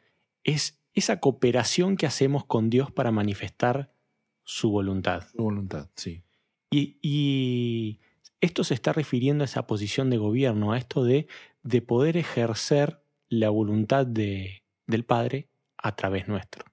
es 0.43 0.79
esa 0.95 1.21
cooperación 1.21 1.97
que 1.97 2.07
hacemos 2.07 2.45
con 2.45 2.71
Dios 2.71 2.91
para 2.91 3.11
manifestar 3.11 3.93
su 4.45 4.71
voluntad. 4.71 5.25
Su 5.33 5.43
voluntad, 5.43 5.89
sí. 5.97 6.23
Y, 6.71 8.01
esto 8.41 8.63
se 8.63 8.75
está 8.75 8.93
refiriendo 8.93 9.43
a 9.43 9.47
esa 9.47 9.67
posición 9.67 10.11
de 10.11 10.19
gobierno, 10.19 10.73
a 10.73 10.79
esto 10.79 11.03
de, 11.03 11.29
de 11.63 11.81
poder 11.81 12.19
ejercer 12.19 13.01
la 13.29 13.49
voluntad 13.49 14.07
de, 14.07 14.65
del 14.87 15.05
Padre 15.05 15.49
a 15.79 15.97
través 15.97 16.29
nuestro. 16.29 16.67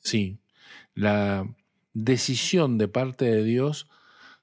Sí, 0.00 0.40
la 0.94 1.46
decisión 1.94 2.76
de 2.76 2.88
parte 2.88 3.24
de 3.26 3.44
Dios 3.44 3.88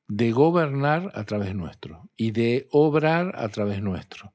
de 0.08 0.32
gobernar 0.32 1.12
a 1.16 1.26
través 1.26 1.54
nuestro 1.54 2.10
y 2.16 2.32
de 2.32 2.68
obrar 2.72 3.34
a 3.36 3.50
través 3.50 3.82
nuestro 3.82 4.34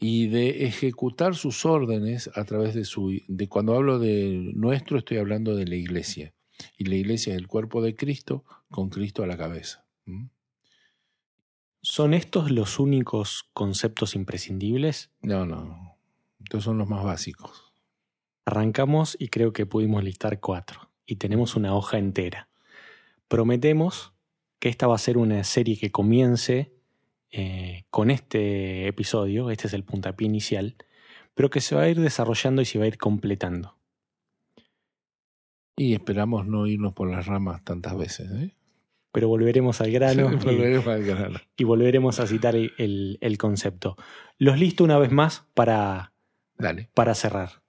y 0.00 0.28
de 0.28 0.64
ejecutar 0.64 1.36
sus 1.36 1.66
órdenes 1.66 2.30
a 2.34 2.44
través 2.44 2.74
de 2.74 2.84
su... 2.84 3.20
De 3.28 3.48
cuando 3.48 3.74
hablo 3.74 3.98
de 3.98 4.50
nuestro 4.54 4.96
estoy 4.98 5.18
hablando 5.18 5.54
de 5.54 5.66
la 5.66 5.76
iglesia. 5.76 6.32
Y 6.78 6.84
la 6.84 6.96
iglesia 6.96 7.34
es 7.34 7.38
el 7.38 7.46
cuerpo 7.46 7.82
de 7.82 7.94
Cristo 7.94 8.44
con 8.70 8.88
Cristo 8.88 9.22
a 9.22 9.26
la 9.26 9.36
cabeza. 9.36 9.84
¿Son 11.82 12.14
estos 12.14 12.50
los 12.50 12.78
únicos 12.78 13.48
conceptos 13.52 14.14
imprescindibles? 14.14 15.10
No, 15.20 15.44
no. 15.44 15.96
Estos 16.42 16.64
son 16.64 16.78
los 16.78 16.88
más 16.88 17.04
básicos. 17.04 17.74
Arrancamos 18.46 19.16
y 19.20 19.28
creo 19.28 19.52
que 19.52 19.66
pudimos 19.66 20.02
listar 20.02 20.40
cuatro. 20.40 20.90
Y 21.04 21.16
tenemos 21.16 21.56
una 21.56 21.74
hoja 21.74 21.98
entera. 21.98 22.48
Prometemos 23.28 24.14
que 24.58 24.70
esta 24.70 24.86
va 24.86 24.94
a 24.94 24.98
ser 24.98 25.18
una 25.18 25.44
serie 25.44 25.76
que 25.78 25.90
comience 25.90 26.72
eh, 27.32 27.84
con 27.90 28.10
este 28.10 28.88
episodio, 28.88 29.50
este 29.50 29.68
es 29.68 29.74
el 29.74 29.84
puntapié 29.84 30.26
inicial, 30.26 30.76
pero 31.34 31.50
que 31.50 31.60
se 31.60 31.74
va 31.74 31.82
a 31.82 31.88
ir 31.88 32.00
desarrollando 32.00 32.62
y 32.62 32.64
se 32.64 32.78
va 32.78 32.84
a 32.84 32.88
ir 32.88 32.98
completando. 32.98 33.76
Y 35.76 35.94
esperamos 35.94 36.46
no 36.46 36.66
irnos 36.66 36.92
por 36.92 37.10
las 37.10 37.26
ramas 37.26 37.64
tantas 37.64 37.96
veces. 37.96 38.30
¿eh? 38.32 38.54
Pero 39.12 39.28
volveremos 39.28 39.80
al 39.80 39.90
grano, 39.90 40.28
volveremos 40.44 40.86
y, 40.86 40.90
al 40.90 41.04
grano. 41.04 41.38
y, 41.56 41.64
volveremos 41.64 42.20
a 42.20 42.26
citar 42.26 42.54
el, 42.56 43.36
concepto. 43.38 43.96
Los 44.38 44.58
listo 44.58 44.84
una 44.84 44.98
vez 44.98 45.10
más 45.12 45.46
para, 45.54 46.12
para 46.94 47.14
cerrar. 47.14 47.62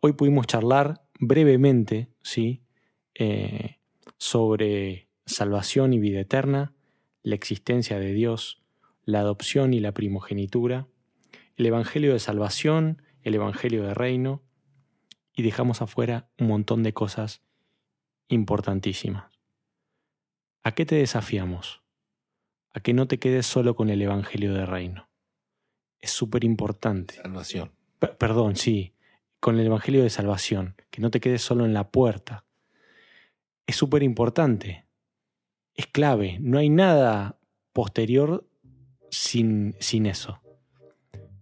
Hoy 0.00 0.12
pudimos 0.12 0.46
charlar 0.46 1.02
brevemente 1.18 2.08
¿sí? 2.22 2.62
Eh, 3.14 3.78
sobre 4.18 5.08
salvación 5.24 5.92
y 5.92 5.98
vida 5.98 6.20
eterna, 6.20 6.74
la 7.22 7.34
existencia 7.34 7.98
de 7.98 8.12
Dios, 8.12 8.62
la 9.06 9.20
adopción 9.20 9.72
y 9.72 9.80
la 9.80 9.92
primogenitura, 9.92 10.88
el 11.56 11.64
Evangelio 11.64 12.12
de 12.12 12.18
salvación, 12.18 13.02
el 13.22 13.36
Evangelio 13.36 13.84
de 13.84 13.94
reino, 13.94 14.42
y 15.32 15.42
dejamos 15.42 15.80
afuera 15.80 16.28
un 16.38 16.48
montón 16.48 16.82
de 16.82 16.92
cosas 16.92 17.42
importantísimas. 18.28 19.32
¿A 20.64 20.72
qué 20.72 20.84
te 20.84 20.96
desafiamos? 20.96 21.82
A 22.72 22.80
que 22.80 22.92
no 22.92 23.06
te 23.06 23.18
quedes 23.18 23.46
solo 23.46 23.76
con 23.76 23.90
el 23.90 24.02
Evangelio 24.02 24.52
de 24.52 24.66
reino. 24.66 25.08
Es 26.00 26.10
súper 26.10 26.42
importante. 26.44 27.14
Salvación. 27.14 27.72
perdón, 28.18 28.56
sí, 28.56 28.94
con 29.38 29.58
el 29.58 29.66
Evangelio 29.66 30.02
de 30.02 30.10
salvación, 30.10 30.74
que 30.90 31.00
no 31.00 31.10
te 31.10 31.20
quedes 31.20 31.42
solo 31.42 31.64
en 31.64 31.74
la 31.74 31.90
puerta. 31.90 32.44
Es 33.66 33.76
súper 33.76 34.02
importante. 34.02 34.86
Es 35.74 35.86
clave. 35.86 36.38
No 36.40 36.58
hay 36.58 36.70
nada 36.70 37.38
posterior 37.72 38.45
sin, 39.16 39.74
sin 39.80 40.06
eso. 40.06 40.40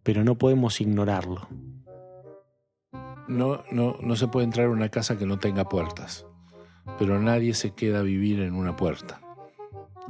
Pero 0.02 0.24
no 0.24 0.36
podemos 0.36 0.80
ignorarlo. 0.80 1.48
No, 3.26 3.64
no, 3.72 3.96
no 4.00 4.16
se 4.16 4.28
puede 4.28 4.44
entrar 4.44 4.66
a 4.66 4.70
una 4.70 4.90
casa 4.90 5.18
que 5.18 5.26
no 5.26 5.38
tenga 5.38 5.68
puertas, 5.68 6.26
pero 6.98 7.18
nadie 7.18 7.54
se 7.54 7.72
queda 7.72 8.00
a 8.00 8.02
vivir 8.02 8.40
en 8.40 8.54
una 8.54 8.76
puerta. 8.76 9.20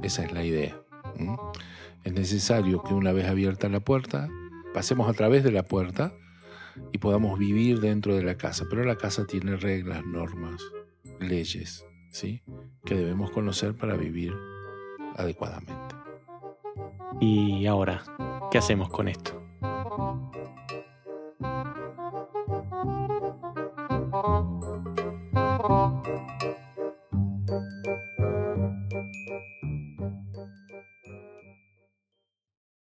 Esa 0.02 0.24
es 0.24 0.32
la 0.32 0.44
idea. 0.44 0.76
Es 2.02 2.12
necesario 2.12 2.82
que 2.82 2.92
una 2.92 3.12
vez 3.12 3.28
abierta 3.28 3.68
la 3.68 3.80
puerta, 3.80 4.28
pasemos 4.74 5.08
a 5.08 5.14
través 5.14 5.44
de 5.44 5.52
la 5.52 5.62
puerta 5.62 6.12
y 6.92 6.98
podamos 6.98 7.38
vivir 7.38 7.80
dentro 7.80 8.16
de 8.16 8.24
la 8.24 8.36
casa. 8.36 8.66
Pero 8.68 8.84
la 8.84 8.96
casa 8.96 9.26
tiene 9.26 9.56
reglas, 9.56 10.04
normas, 10.04 10.60
leyes, 11.20 11.86
¿sí? 12.10 12.42
que 12.84 12.96
debemos 12.96 13.30
conocer 13.30 13.74
para 13.74 13.96
vivir 13.96 14.34
adecuadamente. 15.16 15.83
Y 17.20 17.66
ahora, 17.66 18.02
¿qué 18.50 18.58
hacemos 18.58 18.90
con 18.90 19.08
esto? 19.08 19.42